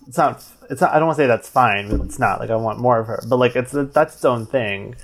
[0.07, 0.43] it's not.
[0.71, 0.93] It's not.
[0.93, 1.91] I don't want to say that's fine.
[2.03, 2.41] It's not.
[2.41, 4.97] Like I want more of her, but like it's that's its own thing.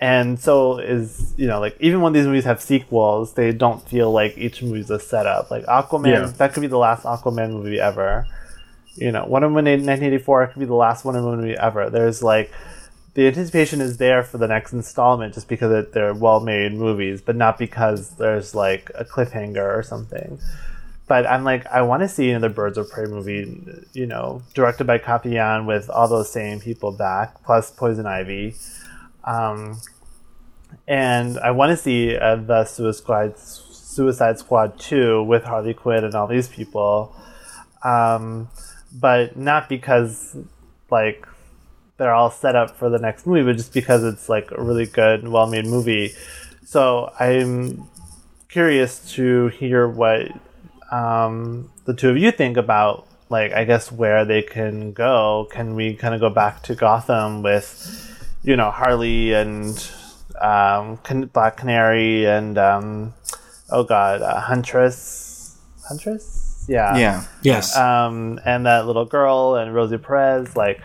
[0.00, 4.12] And so is you know like even when these movies have sequels, they don't feel
[4.12, 5.50] like each movie's a setup.
[5.50, 6.26] Like Aquaman, Yeah.
[6.38, 8.26] that could be the last Aquaman movie ever.
[8.94, 11.90] You know, Wonder Woman in 1984 could be the last Wonder Woman movie ever.
[11.90, 12.52] There's like
[13.14, 17.34] the anticipation is there for the next installment just because it, they're well-made movies, but
[17.34, 20.38] not because there's like a cliffhanger or something.
[21.08, 23.60] But I'm like, I want to see another Birds of Prey movie,
[23.94, 28.54] you know, directed by Cathy Yan with all those same people back, plus Poison Ivy.
[29.28, 29.80] Um,
[30.86, 36.14] and I want to see uh, the Suicide Suicide Squad 2 with Harley Quinn and
[36.14, 37.14] all these people.
[37.82, 38.48] Um,
[38.92, 40.36] but not because,
[40.90, 41.26] like,
[41.96, 44.86] they're all set up for the next movie, but just because it's like a really
[44.86, 46.12] good, well made movie.
[46.64, 47.88] So I'm
[48.48, 50.30] curious to hear what
[50.90, 55.48] um, the two of you think about, like, I guess where they can go.
[55.50, 58.07] Can we kind of go back to Gotham with,
[58.42, 59.90] you know, Harley and
[60.40, 63.14] um, Can- Black Canary and, um,
[63.70, 65.58] oh god, uh, Huntress?
[65.88, 66.66] Huntress?
[66.68, 67.24] Yeah Yeah.
[67.42, 67.76] Yes.
[67.76, 70.54] um, and that little girl and Rosie Perez.
[70.56, 70.80] Like,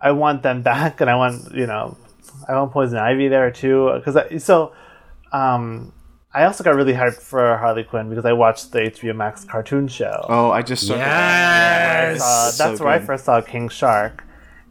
[0.00, 1.96] I want them back, and I want you know,
[2.48, 3.90] I want Poison Ivy there too.
[3.94, 4.72] Because so,
[5.32, 5.92] um,
[6.32, 9.88] I also got really hyped for Harley Quinn because I watched the HBO Max cartoon
[9.88, 10.24] show.
[10.28, 12.22] Oh, I just saw yes.
[12.22, 14.24] Uh, so that's where I first saw King Shark,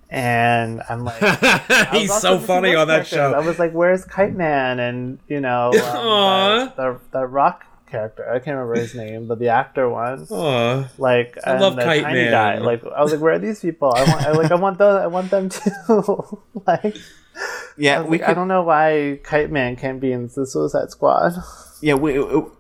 [0.10, 1.20] and I'm like.
[1.92, 3.36] He's so funny on that characters.
[3.44, 6.74] I was like, "Where's Kite Man?" And you know, um, Aw.
[6.76, 8.28] the, the rock character.
[8.30, 10.90] I can't remember his name, but the actor one Aw.
[10.98, 12.32] like I love the Kite tiny Man.
[12.32, 12.58] guy.
[12.60, 13.92] Like I was like, where are these people?
[13.96, 15.02] I want, I, like, I want those.
[15.02, 16.42] I want them too.
[16.68, 16.96] like,
[17.78, 20.46] Yeah, I, we like, could, I don't know why Kite Man can't be in the
[20.46, 21.34] Suicide Squad.
[21.82, 22.20] Yeah, we.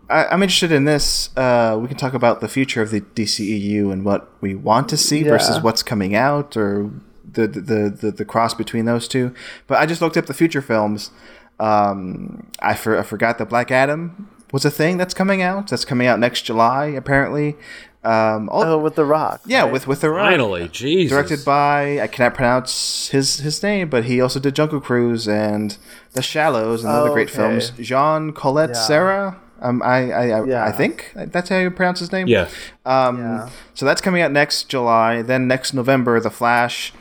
[0.09, 1.35] I, I'm interested in this.
[1.35, 4.95] Uh, we can talk about the future of the DCEU and what we want to
[4.95, 5.31] see Yeah.
[5.31, 6.89] versus what's coming out, or
[7.33, 9.33] the the, the the cross between those two.
[9.67, 11.11] But I just looked up the future films.
[11.59, 15.67] Um, I, for, I forgot that Black Adam was a thing that's coming out.
[15.67, 17.57] That's coming out next July, apparently.
[18.01, 19.41] Um, all, Oh, with the Rock.
[19.45, 19.71] yeah, right?
[19.73, 20.29] with with the Rock.
[20.29, 21.09] Finally, Jesus.
[21.11, 25.77] directed by I cannot pronounce his his name, but he also did Jungle Cruise and
[26.13, 27.35] The Shallows and other Oh, great okay.
[27.37, 27.71] films.
[27.71, 28.75] Jean Collet Yeah.
[28.75, 29.37] Serra.
[29.61, 30.63] Um, I I, I, Yeah.
[30.65, 32.27] I think that's how you pronounce his name.
[32.27, 32.47] Yeah.
[32.85, 33.49] Um, Yeah.
[33.73, 35.21] So that's coming out next July.
[35.21, 36.93] Then next November, The Flash,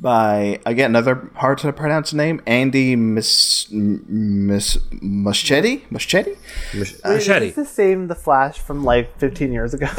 [0.00, 5.82] by again another hard to pronounce name, Andy Miss Miss Muschietti.
[5.90, 6.36] Muschietti.
[6.74, 9.86] Wait, is the same The Flash from like 15 years ago?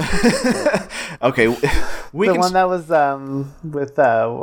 [1.21, 1.47] Okay,
[2.13, 2.39] we the can.
[2.41, 4.41] one that was um with uh,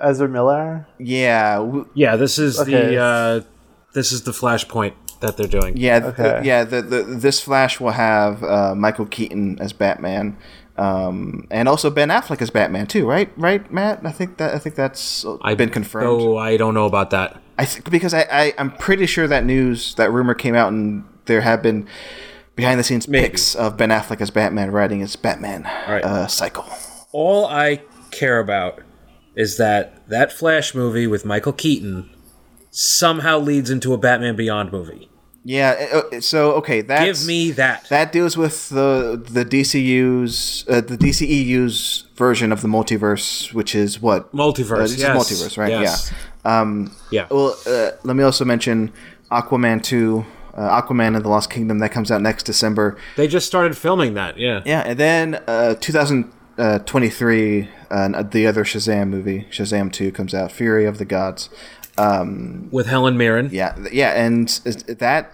[0.00, 0.86] Ezra Miller.
[0.98, 2.70] yeah, we- Yeah, this is Okay.
[2.70, 3.40] the uh,
[3.92, 5.76] this is the flashpoint that they're doing.
[5.76, 6.40] Yeah, th- Okay.
[6.44, 6.64] yeah.
[6.64, 10.36] The, the this Flash will have uh, Michael Keaton as Batman,
[10.78, 13.06] um, and also Ben Affleck as Batman too.
[13.06, 14.00] Right, right, Matt.
[14.04, 16.06] I think that I think that's I've been confirmed.
[16.06, 17.40] Oh, I don't know about that.
[17.58, 21.04] I think because I, I I'm pretty sure that news that rumor came out and
[21.24, 21.88] there have been
[22.54, 23.28] behind the scenes Maybe.
[23.28, 26.04] pics of Ben Affleck as Batman riding his Batman right.
[26.04, 26.64] uh, cycle.
[27.12, 28.80] all I care about
[29.34, 32.10] is that that Flash movie with Michael Keaton
[32.70, 35.08] somehow leads into a Batman Beyond movie.
[35.48, 35.70] Yeah.
[35.94, 37.88] uh, uh, So okay, that's Give me that.
[37.88, 44.02] that deals with the the DCU's uh, the DCEU's version of the multiverse, which is
[44.02, 45.70] what Multiverse, Uh, this is yes, multiverse, right?
[45.70, 46.12] yes.
[46.44, 46.60] Yeah.
[46.60, 47.26] Um, yeah.
[47.30, 48.92] Well, uh, let me also mention
[49.30, 50.24] Aquaman two,
[50.54, 52.96] uh, Aquaman and the Lost Kingdom that comes out next December.
[53.16, 54.38] They just started filming that.
[54.38, 54.62] Yeah.
[54.64, 60.84] Yeah, and then uh, 2023, uh, the other Shazam movie, Shazam 2, comes out, Fury
[60.86, 61.50] of the Gods.
[61.98, 63.48] With Helen Mirren.
[63.52, 64.48] Yeah, yeah, and
[64.86, 65.32] that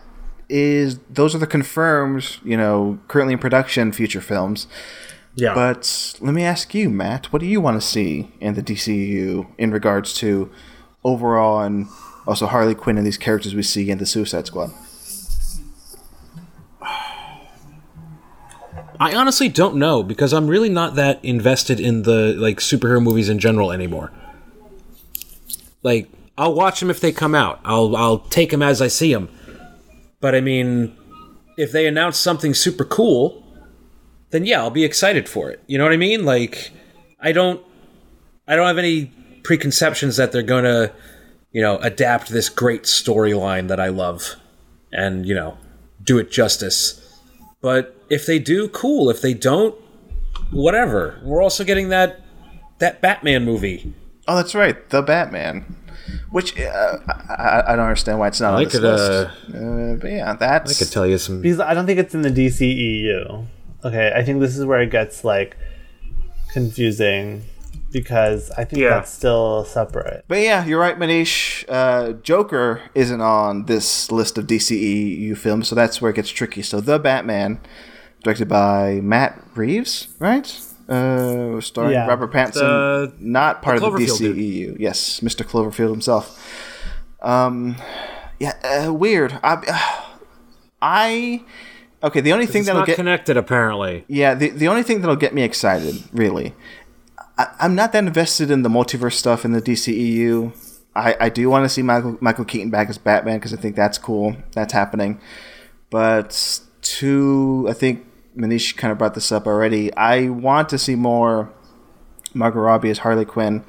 [0.52, 4.66] is those are the confirmed, you know, currently in production future films.
[5.34, 5.54] Yeah.
[5.54, 9.46] But let me ask you, Matt, what do you want to see in the DCU
[9.56, 10.50] in regards to
[11.04, 11.88] overall and
[12.26, 14.72] also Harley Quinn and these characters we see in the Suicide Squad?
[19.00, 23.28] I honestly don't know because I'm really not that invested in the like superhero movies
[23.28, 24.12] in general anymore.
[25.82, 27.58] Like I'll watch them if they come out.
[27.64, 29.28] I'll I'll take them as I see them.
[30.22, 30.96] But I mean,
[31.58, 33.44] if they announce something super cool,
[34.30, 35.62] then yeah, I'll be excited for it.
[35.66, 36.24] You know what I mean?
[36.24, 36.70] Like
[37.20, 37.62] I don't
[38.48, 39.12] I don't have any
[39.42, 40.92] preconceptions that they're to,
[41.50, 44.36] you know, adapt this great storyline that I love
[44.92, 45.58] and, you know,
[46.02, 46.98] do it justice.
[47.60, 49.10] But if they do, cool.
[49.10, 49.74] If they don't,
[50.50, 51.20] whatever.
[51.24, 52.20] We're also getting that
[52.78, 53.92] that Batman movie.
[54.28, 55.76] Oh, that's right, the Batman.
[56.32, 59.10] Which uh, I, I don't understand why it's not on I this could, list.
[59.54, 61.40] Uh, but yeah, that's I could tell you some.
[61.42, 63.46] Because I don't think it's in the DCEU.
[63.84, 65.56] Okay, I think this is where it gets like
[66.52, 67.42] confusing
[67.90, 68.90] because I think Yeah.
[68.90, 70.24] that's still separate.
[70.28, 71.64] But yeah, you're right, Manish.
[71.68, 76.62] Uh, Joker isn't on this list of DCEU films, so that's where it gets tricky.
[76.62, 77.60] So, The Batman,
[78.24, 80.58] directed by Matt Reeves, right?
[80.92, 82.06] Uh, starring Yeah.
[82.06, 84.36] Robert Pattinson, The- not part the of the Cloverfield dude.
[84.36, 84.76] DCEU.
[84.78, 85.44] Yes, Mr.
[85.46, 86.38] Cloverfield himself.
[87.20, 87.76] Um,
[88.38, 88.52] yeah,
[88.86, 89.38] uh, weird.
[89.42, 90.02] I,
[90.82, 91.42] I,
[92.02, 92.20] okay.
[92.20, 94.04] The only thing that'll not get connected, apparently.
[94.08, 96.54] yeah, the, the only thing that'll get me excited, really,
[97.38, 100.52] I, I'm not that invested in the multiverse stuff in the DCEU.
[100.94, 103.76] I, I do want to see Michael, Michael Keaton back as Batman because I think
[103.76, 104.36] that's cool.
[104.52, 105.20] That's happening.
[105.88, 108.04] But to, I think
[108.36, 109.94] Manish kind of brought this up already.
[109.94, 111.52] I want to see more
[112.34, 113.64] Margot Robbie as Harley Quinn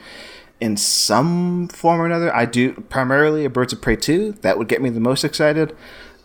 [0.59, 2.33] in some form or another.
[2.33, 4.33] I do primarily a Birds of Prey 2.
[4.41, 5.75] That would get me the most excited.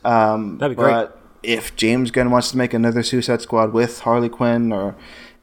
[0.05, 0.93] Um, That'd be great.
[0.93, 4.95] but if James Gunn wants to make another Suicide Squad with Harley Quinn, or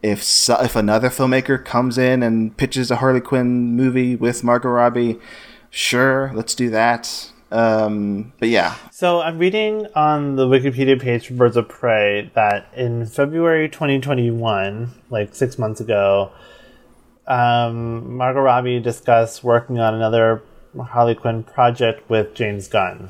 [0.02, 4.70] if so, if another filmmaker comes in and pitches a Harley Quinn movie with Margot
[4.70, 5.20] Robbie,
[5.70, 7.32] sure, let's do that.
[7.56, 12.68] Um, but yeah, So I'm reading on the Wikipedia page for Birds of Prey that
[12.76, 16.32] in February 2021, like six months ago,
[17.28, 20.44] um, Margot Robbie discussed working on another
[20.80, 23.10] Harley Quinn project with James Gunn.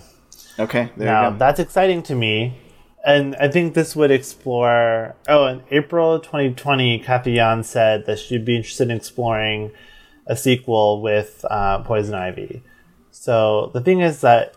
[0.60, 1.38] okay, there Now you go.
[1.38, 2.58] that's exciting to me,
[3.06, 5.16] and I think this would explore.
[5.28, 9.72] Oh, in April 2020, Cathy Yan said that she'd be interested in exploring
[10.28, 12.62] a sequel with uh, Poison Ivy.
[13.26, 14.54] So the thing is that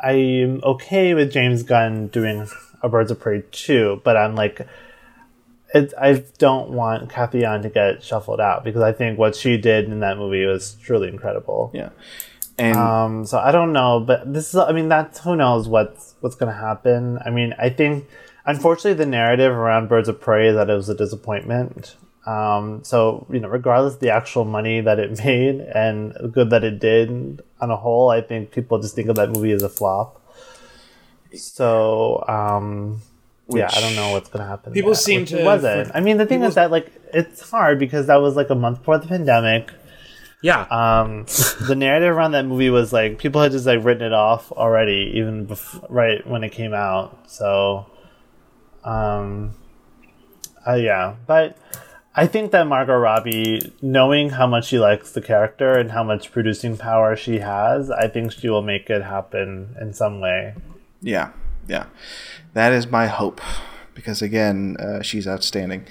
[0.00, 2.46] I'm okay with James Gunn doing
[2.80, 4.66] a Birds of Prey 2, but I'm like.
[5.74, 9.56] It, I don't want Cathy Yan to get shuffled out because I think what she
[9.56, 11.70] did in that movie was truly incredible.
[11.72, 11.88] yeah,
[12.58, 16.14] and Um, so I don't know, but this is, I mean, that's, who knows what's,
[16.20, 17.18] what's going to happen.
[17.24, 18.06] I mean, I think,
[18.44, 21.96] unfortunately, the narrative around Birds of Prey is that it was a disappointment.
[22.24, 26.62] Um, so, you know, regardless of the actual money that it made and good that
[26.64, 29.68] it did on a whole, I think people just think of that movie as a
[29.68, 30.20] flop.
[31.34, 33.00] So, um,
[33.48, 34.72] yeah, I don't know what's going to happen.
[34.72, 35.90] People there, seem to- It wasn't.
[35.94, 38.78] I mean, the thing is that, like, it's hard because that was like a month
[38.78, 39.70] before the pandemic
[40.42, 40.62] Yeah.
[40.70, 41.24] um,
[41.66, 45.12] the narrative around that movie was like people had just like written it off already,
[45.16, 47.30] even bef- right when it came out.
[47.30, 47.86] So,
[48.84, 49.54] um,
[50.66, 51.56] uh, yeah, but
[52.14, 56.30] I think that Margot Robbie, knowing how much she likes the character and how much
[56.30, 60.54] producing power she has, I think she will make it happen in some way.
[61.00, 61.30] Yeah,
[61.66, 61.86] yeah,
[62.52, 63.40] that is my hope
[63.94, 65.86] because again, uh, she's outstanding.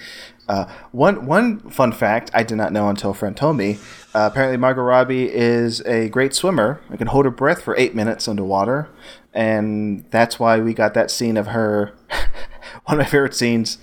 [0.48, 3.80] Uh, one one fun fact I did not know until a friend told me.
[4.14, 7.96] Uh, apparently, Margot Robbie is a great swimmer and can hold her breath for eight
[7.96, 8.90] minutes underwater,
[9.34, 11.94] and that's why we got that scene of her.
[12.86, 13.78] one of my favorite scenes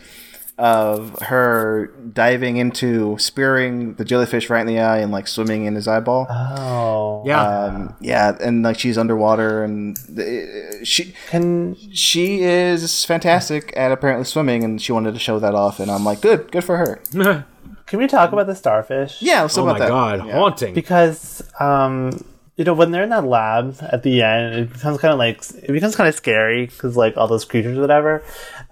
[0.59, 5.75] of her diving into spearing the jellyfish right in the eye and like swimming in
[5.77, 6.27] his eyeball.
[6.31, 7.47] Oh, yeah.
[7.49, 14.25] Um, yeah, and like she's underwater, and uh, she can she is fantastic at apparently
[14.25, 17.01] swimming, and she wanted to show that off, and I'm like, good, good for her.
[17.87, 19.23] Can we talk about the starfish?
[19.23, 19.89] Yeah, let's talk oh about my that.
[19.89, 20.33] god, Yeah.
[20.35, 20.75] haunting.
[20.75, 22.23] because um
[22.59, 25.43] you know when they're in that lab at the end it becomes kind of like
[25.63, 28.23] it becomes kind of scary because like all those creatures or whatever.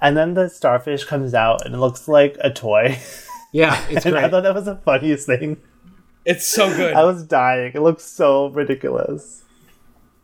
[0.02, 2.98] And then the starfish comes out and it looks like a toy.
[3.52, 5.58] Yeah, it's and i thought that was the funniest thing.
[6.26, 6.94] It's so good.
[6.94, 7.72] i was dying.
[7.74, 9.44] It looks so ridiculous.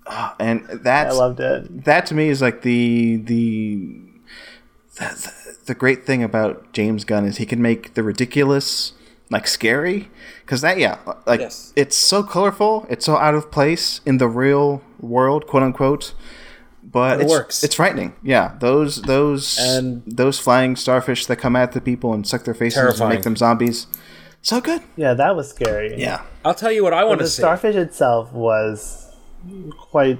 [0.09, 1.85] Ah, and that i loved it.
[1.85, 4.01] that to me is like the the
[4.97, 5.33] the,
[5.67, 8.95] the great thing about James Gunn is he can make the ridiculous
[9.33, 10.11] like scary?
[10.43, 11.73] Because that yeah like Yes.
[11.77, 16.15] it's so colorful it's so out of place in the real world quote unquote
[16.85, 17.65] but It it's, works.
[17.65, 18.15] it's frightening.
[18.23, 22.55] Yeah those those And- those flying starfish that come at the people and suck their
[22.55, 23.87] faces and make them zombies.
[24.43, 24.83] So good.
[24.97, 25.95] Yeah that was scary.
[25.97, 26.21] Yeah.
[26.45, 27.41] I'll tell you what I want the to see.
[27.41, 29.09] The starfish itself was
[29.91, 30.19] quite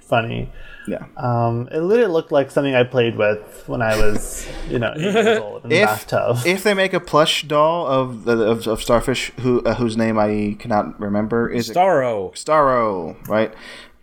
[0.00, 0.50] funny
[0.86, 4.92] yeah um it literally looked like something i played with when i was you know
[4.96, 8.38] eight years old in the if bathtub if they make a plush doll of the
[8.42, 13.52] of, of starfish who uh, whose name I cannot remember is it Starro, Starro, right?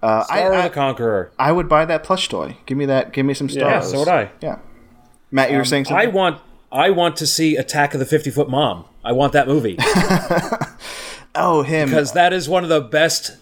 [0.02, 1.32] Uh, I, Starro I, the Conqueror.
[1.38, 2.58] I would buy that plush toy.
[2.66, 3.12] Give me that.
[3.14, 3.60] Give me some Starros.
[3.60, 4.32] Yeah, so would I.
[4.42, 4.60] Yeah.
[5.32, 5.98] Matt, you were saying something.
[5.98, 6.16] I something.
[6.18, 8.86] want I want to see Attack of the 50 Foot Mom.
[9.04, 9.78] I want that movie
[11.36, 11.90] oh, him.
[11.90, 13.38] because that is one of the best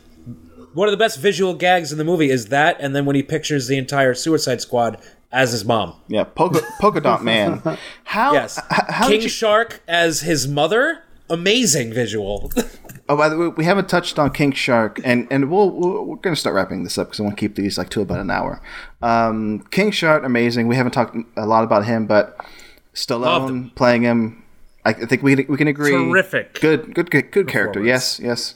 [0.78, 3.23] one of the best visual gags in the movie is that and then when he
[3.23, 5.01] pictures the entire Suicide Squad
[5.32, 5.95] as his mom.
[6.07, 7.61] yeah, polka, polka dot man.
[8.03, 8.34] How?
[8.34, 8.59] Yes.
[8.59, 11.03] h- How King you, Shark as his mother.
[11.30, 12.49] Amazing visual.
[13.09, 16.15] oh, by the way, we haven't touched on King Shark, and and we'll, we'll we're
[16.15, 18.32] gonna start wrapping this up because I want to keep these like to about an
[18.32, 18.61] hour.
[19.01, 20.67] Um, King Shark, amazing.
[20.67, 22.47] We haven't talked a lot about him, but Loved
[22.95, 23.71] Stallone him.
[23.75, 24.43] playing him.
[24.86, 25.91] I think we we can agree.
[25.91, 26.61] Terrific.
[26.61, 27.84] Good, good, good, good character.
[27.84, 28.55] Yes, yes.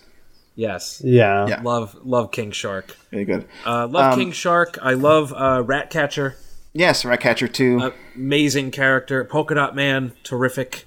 [0.66, 1.02] Yes.
[1.04, 1.62] yeah Yeah.
[1.64, 2.96] Love love King Shark.
[3.12, 3.44] Very good.
[3.66, 4.78] Uh, love Um, King Shark.
[4.82, 6.36] I love uh, Ratcatcher.
[6.74, 7.92] yes, Ratcatcher too.
[8.16, 9.24] Amazing character.
[9.26, 10.14] Polka Dot Man.
[10.24, 10.86] Terrific.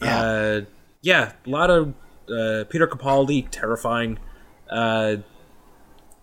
[0.00, 0.20] yeah.
[0.22, 0.60] Uh,
[1.02, 1.92] yeah, a lot of
[2.30, 4.18] uh, Peter Capaldi, terrifying.
[4.70, 5.16] Uh,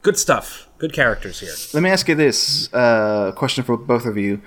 [0.02, 0.68] good stuff.
[0.80, 1.54] Good characters here.
[1.76, 4.42] Let me ask you this uh, question for both of you.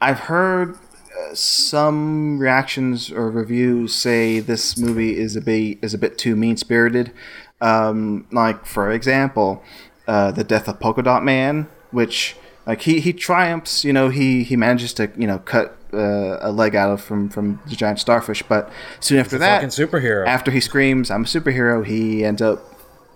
[0.00, 5.98] I've heard uh, some reactions or reviews say this movie is a bit is a
[5.98, 7.12] bit too mean spirited.
[7.60, 9.62] Um, like for example,
[10.06, 12.36] uh, the death of Polka Dot Man, which
[12.66, 13.84] like he, he triumphs.
[13.84, 17.28] You know, he he manages to you know cut uh, a leg out of from
[17.28, 20.26] from the giant starfish, but soon after that, superhero.
[20.26, 22.62] after he screams, "I'm a superhero," he ends up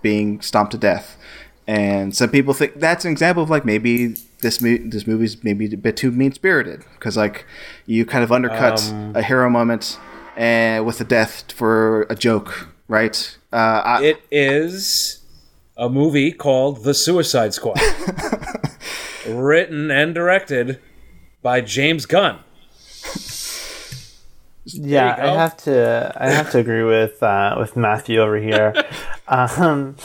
[0.03, 1.17] being stomped to death.
[1.67, 5.67] And some people think that's an example of like maybe this mo- this movie's maybe
[5.67, 7.45] a bit too mean spirited because like
[7.85, 9.99] you kind of undercut Um, a hero moment
[10.37, 13.37] and with a death for a joke, right?
[13.53, 15.23] Uh, I, it is
[15.77, 17.81] a movie called The Suicide Squad,
[19.29, 20.81] written and directed
[21.43, 22.41] by James Gunn.
[24.67, 26.13] Yeah, I have to.
[26.15, 28.75] I have to agree with uh, with Matthew over here.
[29.29, 29.97] um,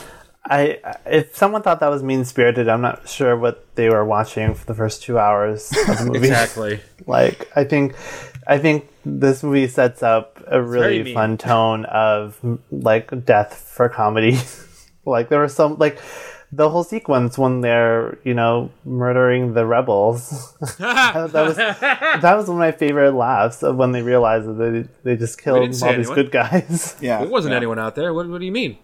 [0.46, 4.54] I if someone thought that was mean spirited, I'm not sure what they were watching
[4.54, 6.20] for the first two hours of the movie.
[6.28, 6.80] Exactly.
[7.06, 7.96] Like I think,
[8.48, 12.38] I think this movie sets up a really fun tone of
[12.72, 14.38] like death for comedy.
[15.06, 16.00] like there was some like
[16.52, 20.54] the whole sequence when they're you know murdering the rebels.
[20.80, 21.56] that was
[22.22, 24.54] that was one of my favorite laughs of when they realized that
[25.04, 26.16] they they just killed didn't all these anyone.
[26.16, 26.96] good guys.
[27.02, 27.58] yeah, There wasn't yeah.
[27.58, 28.14] anyone out there.
[28.14, 28.78] What, what do you mean?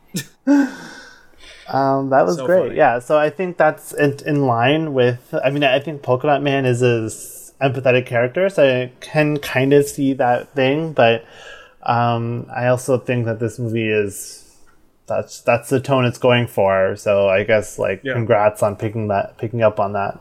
[1.68, 2.64] Um, that was So great.
[2.70, 2.78] funny.
[2.78, 5.36] Yeah, so I think that's in, in line with.
[5.44, 9.38] I mean, I think Polka Dot Man is a s- empathetic character, so I can
[9.38, 10.94] kind of see that thing.
[10.94, 11.26] But
[11.84, 14.46] um, I also think that this movie is
[15.08, 16.96] that's that's the tone it's going for.
[16.96, 18.14] So I guess like Yeah.
[18.14, 20.20] congrats on picking that picking up on that.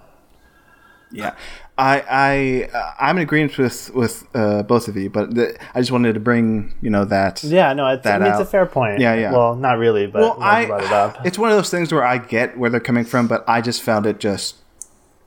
[1.10, 1.34] Yeah,
[1.78, 2.02] I
[2.72, 5.90] I uh, I'm in agreement with with uh, both of you, but the, I just
[5.90, 7.42] wanted to bring you know that.
[7.42, 8.98] Yeah, no, it's, I mean, it's a fair point.
[9.00, 9.32] Yeah, yeah.
[9.32, 11.26] Well, not really, but Well, I'm glad you I brought it up.
[11.26, 13.82] it's one of those things where I get where they're coming from, but I just
[13.82, 14.56] found it just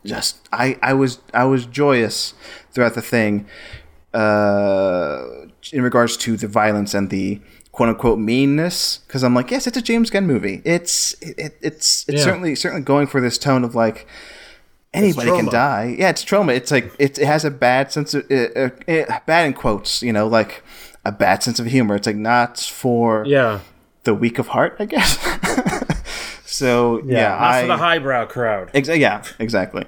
[0.06, 2.34] just I I was I was joyous
[2.72, 3.46] throughout the thing
[4.14, 5.26] uh
[5.72, 7.40] in regards to the violence and the
[7.72, 11.58] quote unquote meanness because I'm like yes it's a James Gunn movie it's it, it,
[11.62, 12.24] it's it's Yeah.
[12.24, 14.08] certainly certainly going for this tone of like
[14.94, 18.26] anybody can die yeah it's Troma it's like it, it has a bad sense of
[18.30, 20.64] uh, uh, uh, bad in quotes you know like
[21.06, 23.60] a bad sense of humor it's like not for Yeah.
[24.04, 25.18] the weak of heart, I guess.
[26.52, 28.74] so yeah, Not Not I for the highbrow crowd.
[28.74, 29.86] exa- yeah, exactly.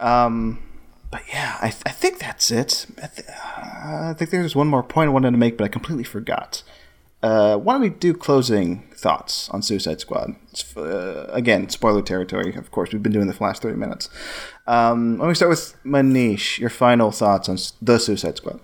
[0.00, 0.62] Um,
[1.10, 2.86] but yeah, I, I think that's it.
[3.02, 5.68] I, th- uh, I think there's one more point I wanted to make, but I
[5.68, 6.62] completely forgot.
[7.22, 10.36] Uh, why don't we do closing thoughts on Suicide Squad?
[10.52, 12.54] It's, uh, again, spoiler territory.
[12.54, 14.08] Of course, we've been doing this for the last thirty minutes.
[14.68, 16.58] Um, let me start with Manish.
[16.60, 18.60] Your final thoughts on the Suicide Squad?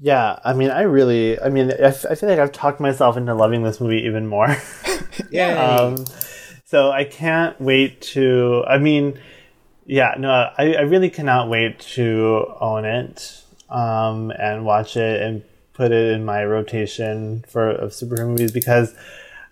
[0.00, 3.16] Yeah, I mean, I really, I mean, I, f- I feel like I've talked myself
[3.18, 4.56] into loving this movie even more.
[5.30, 5.62] Yeah.
[5.62, 6.06] um,
[6.64, 8.64] so I can't wait to.
[8.66, 9.18] I mean,
[9.84, 15.42] yeah, no, I, I really cannot wait to own it um, and watch it and
[15.74, 18.94] put it in my rotation for of superhero movies because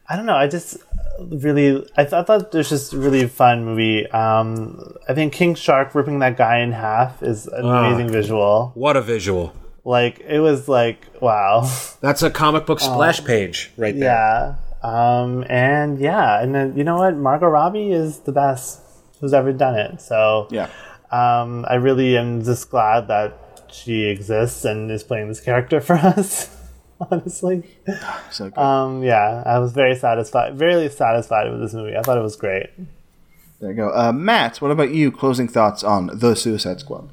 [0.09, 0.36] I don't know.
[0.36, 0.78] I just
[1.20, 4.07] really I, th- I thought there's just a really fun movie.
[4.11, 8.70] Um, I think King Shark ripping that guy in half is an amazing visual.
[8.74, 9.53] what a visual.
[9.89, 11.64] Like it was like wow.
[12.03, 14.05] That's a comic book splash page right there.
[14.05, 14.55] Yeah.
[14.82, 17.16] Um, and yeah, and then you know what?
[17.16, 18.80] Margot Robbie is the best
[19.20, 20.01] who's ever done it.
[20.01, 20.68] So Yeah.
[21.11, 23.32] um, I really am just glad that
[23.72, 26.55] she exists and is playing this character for us.
[27.11, 27.62] Honestly,
[28.30, 28.59] So good.
[28.61, 31.97] um, yeah, I was very satisfied, very satisfied with this movie.
[31.97, 32.68] I thought it was great.
[33.61, 33.89] there you go.
[33.91, 35.11] Uh, Matt, what about you?
[35.12, 37.09] Closing thoughts on The Suicide Squad?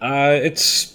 [0.00, 0.93] Uh, it's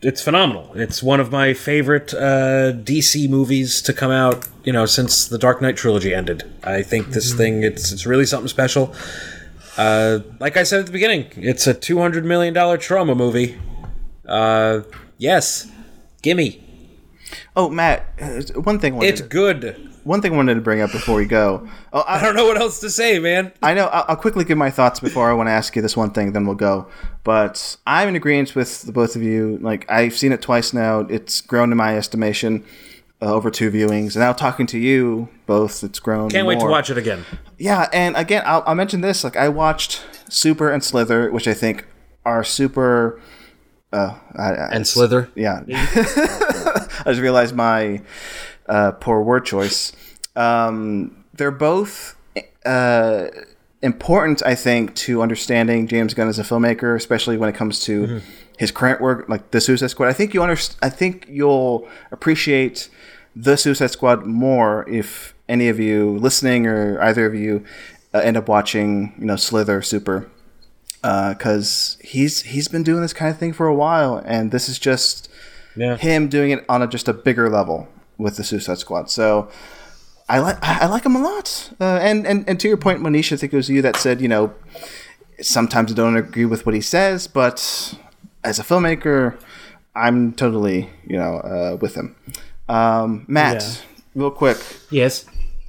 [0.00, 0.72] it's phenomenal.
[0.74, 4.46] It's one of my favorite uh, DC movies to come out.
[4.64, 6.44] You know, since the Dark Knight trilogy ended.
[6.62, 8.94] I think this thing it's it's really something special.
[9.76, 13.58] Uh, like I said at the beginning, it's a two hundred million dollar Troma movie.
[14.26, 14.82] Uh,
[15.16, 15.70] yes,
[16.22, 16.67] gimme.
[17.58, 18.94] Oh, Matt, uh, one thing.
[18.94, 19.90] Wanted, it's good.
[20.04, 21.68] one thing I wanted to bring up before we go.
[21.92, 23.50] Oh, I don't know what else to say, man.
[23.60, 23.86] I know.
[23.86, 26.30] I'll, I'll quickly give my thoughts before I want to ask you this one thing.
[26.34, 26.86] Then we'll go.
[27.24, 29.58] But I'm in agreement with the both of you.
[29.60, 31.00] Like I've seen it twice now.
[31.00, 32.64] It's grown in my estimation
[33.20, 34.14] uh, over two viewings.
[34.14, 36.30] And now talking to you both, it's grown.
[36.30, 37.24] Can't wait to watch it again.
[37.58, 39.24] Yeah, and again, I'll, I'll mention this.
[39.24, 41.86] Like I watched Super and Slither, which I think
[42.24, 43.20] are super.
[43.92, 45.28] Uh, I, I, And Slither.
[45.34, 45.64] yeah.
[47.06, 48.02] I just realized my
[48.68, 49.92] uh, poor word choice.
[50.36, 52.16] Um, they're both
[52.64, 53.28] uh,
[53.82, 58.20] important, I think, to understanding James Gunn as a filmmaker, especially when it comes to
[58.58, 60.08] his current work, like The Suicide Squad.
[60.08, 62.88] I think you underst- I think you'll appreciate
[63.36, 67.64] The Suicide Squad more if any of you listening or either of you
[68.12, 70.28] uh, end up watching, you know, Slither, Super
[71.00, 74.78] because he's he's been doing this kind of thing for a while, and this is
[74.78, 75.28] just
[75.78, 75.96] Yeah.
[75.96, 79.10] him doing it on a, just a bigger level with the Suicide Squad.
[79.10, 79.48] So
[80.28, 81.70] I like I I like him a lot.
[81.80, 84.20] Uh, and, and and to your point, Manish, I think it was you that said
[84.20, 84.52] you know
[85.40, 87.94] sometimes I don't agree with what he says, but
[88.44, 89.38] as a filmmaker,
[89.94, 92.16] I'm totally you know uh, with him.
[92.68, 94.22] Um, Matt, Yeah.
[94.22, 94.58] real quick,
[94.90, 95.24] Yes.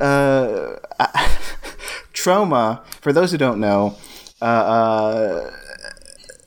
[2.14, 3.96] Troma for those who don't know
[4.42, 5.52] uh,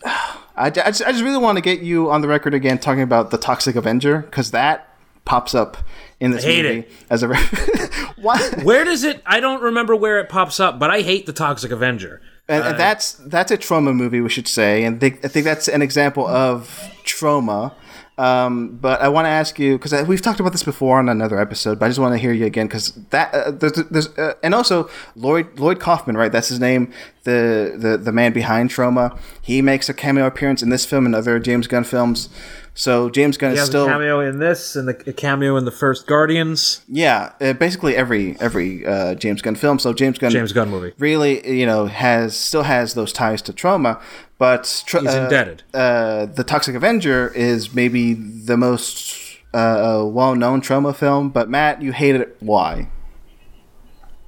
[0.04, 2.78] uh, I, I, just, I just really want to get you on the record again
[2.78, 4.88] talking about the toxic avenger because that
[5.24, 5.76] pops up
[6.20, 6.90] in this hate movie it.
[7.10, 7.38] as a re-
[8.62, 9.22] Where does it?
[9.26, 12.20] I don't remember where it pops up, but I hate the Toxic Avenger.
[12.48, 15.44] and, and uh, that's that's a Troma movie we should say and they, i think
[15.44, 16.68] that's an example of
[17.04, 17.72] Troma
[18.22, 21.40] um, but I want to ask you because we've talked about this before on another
[21.40, 24.34] episode, but I just want to hear you again because that uh, there's, there's uh,
[24.44, 26.30] and also Lloyd Lloyd Kaufman, right?
[26.30, 26.92] That's his name,
[27.24, 29.18] the the the man behind Troma.
[29.40, 32.28] He makes a cameo appearance in this film and other James Gunn films.
[32.74, 35.72] So James Gunn is still a cameo in this and the a cameo in the
[35.72, 36.82] first Guardians.
[36.88, 39.80] yeah, uh, basically every every uh, James Gunn film.
[39.80, 40.94] So James Gunn James Gunn movie.
[40.98, 44.00] really you know has still has those ties to Troma
[44.42, 45.62] but tra- He's uh, indebted.
[45.72, 51.92] uh, the toxic avenger is maybe the most uh, well-known Troma film but matt you
[51.92, 52.88] hated it why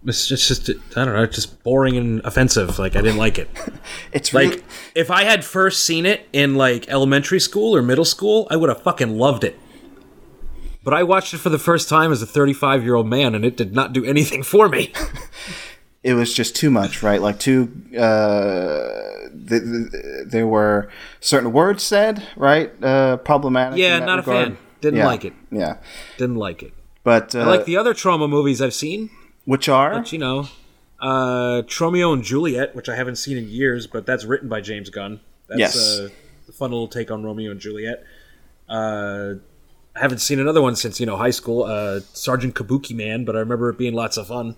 [0.06, 2.78] It's just, just I don't know, it's just boring and offensive.
[2.78, 3.48] Like I didn't like it.
[4.12, 4.62] it's Like really
[4.94, 8.68] if I had first seen it in like elementary school or middle school, I would
[8.68, 9.58] have fucking loved it.
[10.84, 13.44] But I watched it for the first time as a 35 year old man, and
[13.46, 14.92] it did not do anything for me.
[16.04, 20.88] it was just too much right like too uh, th- th- there were
[21.20, 24.58] certain words said right uh, problematic Yeah, not a fan.
[24.80, 25.32] Didn't Yeah, like it.
[25.50, 25.78] yeah
[26.18, 26.72] Didn't like it.
[27.02, 29.10] but uh, I like the other Troma movies I've seen.
[29.46, 30.48] which are But you know,
[31.00, 34.90] uh, Tromeo and Juliet, which I haven't seen in years, but that's written by James
[34.90, 35.20] Gunn.
[35.48, 35.76] That's Yes.
[36.00, 36.08] uh,
[36.48, 38.04] a fun little take on Romeo and Juliet.
[38.68, 39.34] Uh,
[39.96, 43.36] I haven't seen another one since you know high school, uh, Sergeant Kabuki Man, but
[43.36, 44.56] I remember it being lots of fun.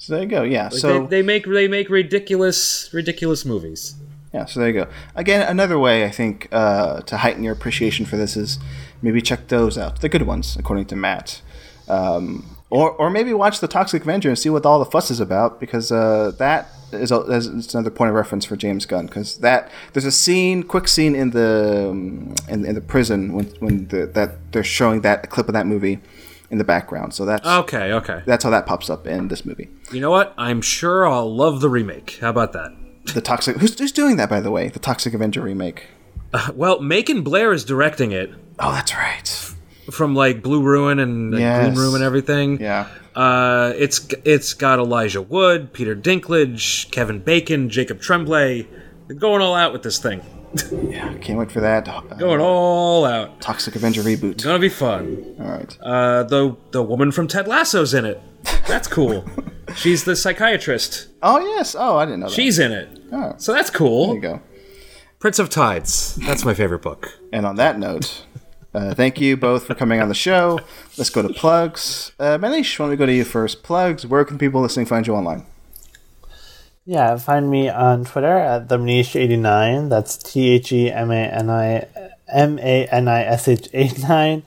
[0.00, 3.94] So there you go yeah Like, so they, they make they make ridiculous ridiculous movies.
[4.32, 4.86] Yeah, so there you go.
[5.16, 8.60] Again, another way I think uh, to heighten your appreciation for this is
[9.02, 11.42] maybe check those out, the good ones, according to Matt,
[11.88, 15.18] um, or or maybe watch the Toxic Avenger and see what all the fuss is
[15.18, 19.38] about because uh, that is, a, is another point of reference for James Gunn because
[19.38, 23.88] that there's a scene, quick scene in the um, in, in the prison when when
[23.88, 25.98] the, that they're showing that a clip of that movie
[26.50, 27.14] in the background.
[27.14, 28.22] So that's Okay, okay.
[28.26, 29.68] that's how that pops up in this movie.
[29.92, 30.34] You know what?
[30.36, 32.18] I'm sure I'll love the remake.
[32.20, 32.72] How about that?
[33.14, 34.68] The Toxic who's, who's doing that by the way?
[34.68, 35.86] The Toxic Avenger remake.
[36.54, 39.26] Well, Macon Blair is directing it Oh, that's right.
[39.90, 41.64] from like Blue Ruin and like, Yes.
[41.66, 42.60] Green Room and everything.
[42.60, 42.86] Yeah.
[43.16, 48.68] Uh, it's it's got Elijah Wood, Peter Dinklage, Kevin Bacon, Jacob Tremblay.
[49.08, 50.20] They're going all out with this thing.
[50.72, 51.14] Yeah.
[51.18, 51.88] Can't wait for that.
[51.88, 53.40] Uh, Going all out.
[53.40, 54.32] Toxic Avenger reboot.
[54.32, 55.36] It's Gonna be fun.
[55.40, 55.78] All right.
[55.80, 58.20] Uh, the the woman from Ted Lasso's in it.
[58.66, 59.24] That's cool.
[59.76, 61.08] She's the psychiatrist.
[61.22, 61.76] Oh yes.
[61.78, 62.34] Oh, I didn't know that.
[62.34, 62.98] She's in it.
[63.12, 64.06] Oh, So that's cool.
[64.06, 64.42] there you go.
[65.20, 66.16] Prince of Tides.
[66.16, 67.16] That's my favorite book.
[67.32, 68.24] And on that note,
[68.74, 70.58] uh, thank you both for coming on the show.
[70.96, 72.12] Let's go to plugs.
[72.18, 73.62] Uh, Manish, why don't we go to you first?
[73.62, 74.06] Plugs.
[74.06, 75.44] Where can people listening find you online?
[76.84, 79.90] Yeah, find me on Twitter at the Manish89.
[79.90, 81.86] That's T H E M A N I
[82.32, 84.42] M A N I S H 89.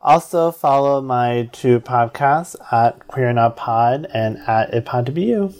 [0.00, 5.22] Also follow my two podcasts at Queer Not Pod and at It Pod to Be
[5.22, 5.54] You.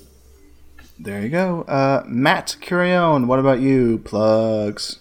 [0.98, 1.62] There you go.
[1.62, 3.98] Uh, Matt Curione, what about you?
[3.98, 5.00] Plugs.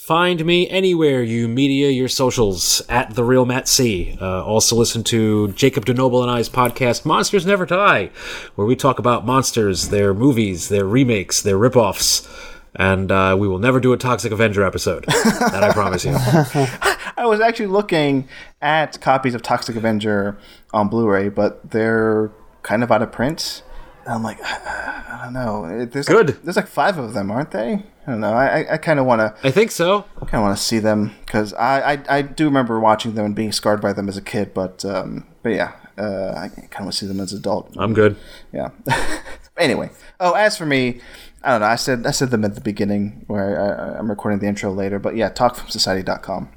[0.00, 4.16] Find me anywhere you media your socials at the real Matt C.
[4.18, 8.10] Uh, also listen to Jacob DeNoble and I's podcast Monsters Never Die,
[8.54, 12.26] where we talk about monsters, their movies, their remakes, their ripoffs,
[12.74, 15.04] and uh, we will never do a Toxic Avenger episode.
[15.04, 16.12] that I promise you.
[16.16, 18.26] I was actually looking
[18.62, 20.38] at copies of Toxic Avenger
[20.72, 22.32] on Blu-ray, but they're
[22.62, 23.62] kind of out of print.
[24.04, 25.86] And I'm like, I don't know.
[25.86, 26.28] There's Good.
[26.28, 27.84] Like, there's like five of them, aren't they?
[28.06, 28.32] I don't know.
[28.32, 30.04] I I, kind of want to I think so.
[30.16, 33.26] I kind of want to see them because I, I I do remember watching them
[33.26, 34.54] and being scarred by them as a kid.
[34.54, 37.74] But um, but yeah, uh, I kind of want to see them as an adult.
[37.78, 38.16] I'm good.
[38.52, 38.70] Yeah.
[39.56, 41.00] anyway, oh, as for me,
[41.42, 41.66] I don't know.
[41.66, 44.98] I said I said them at the beginning where I, I'm recording the intro later,
[44.98, 46.48] but yeah, talkfilmsociety.com,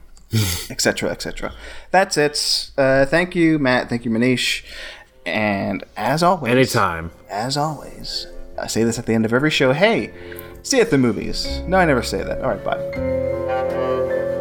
[0.70, 1.54] etc., etc.
[1.92, 2.72] That's it.
[2.78, 3.90] Uh, thank you, Matt.
[3.90, 4.64] Thank you, Manish.
[5.26, 7.12] And as always, Anytime.
[7.30, 8.28] as always,
[8.62, 9.72] I say this at the end of every show.
[9.74, 10.12] Hey,
[10.64, 11.60] see you at the movies.
[11.68, 12.42] No, I never say that.
[12.42, 14.33] All right, bye.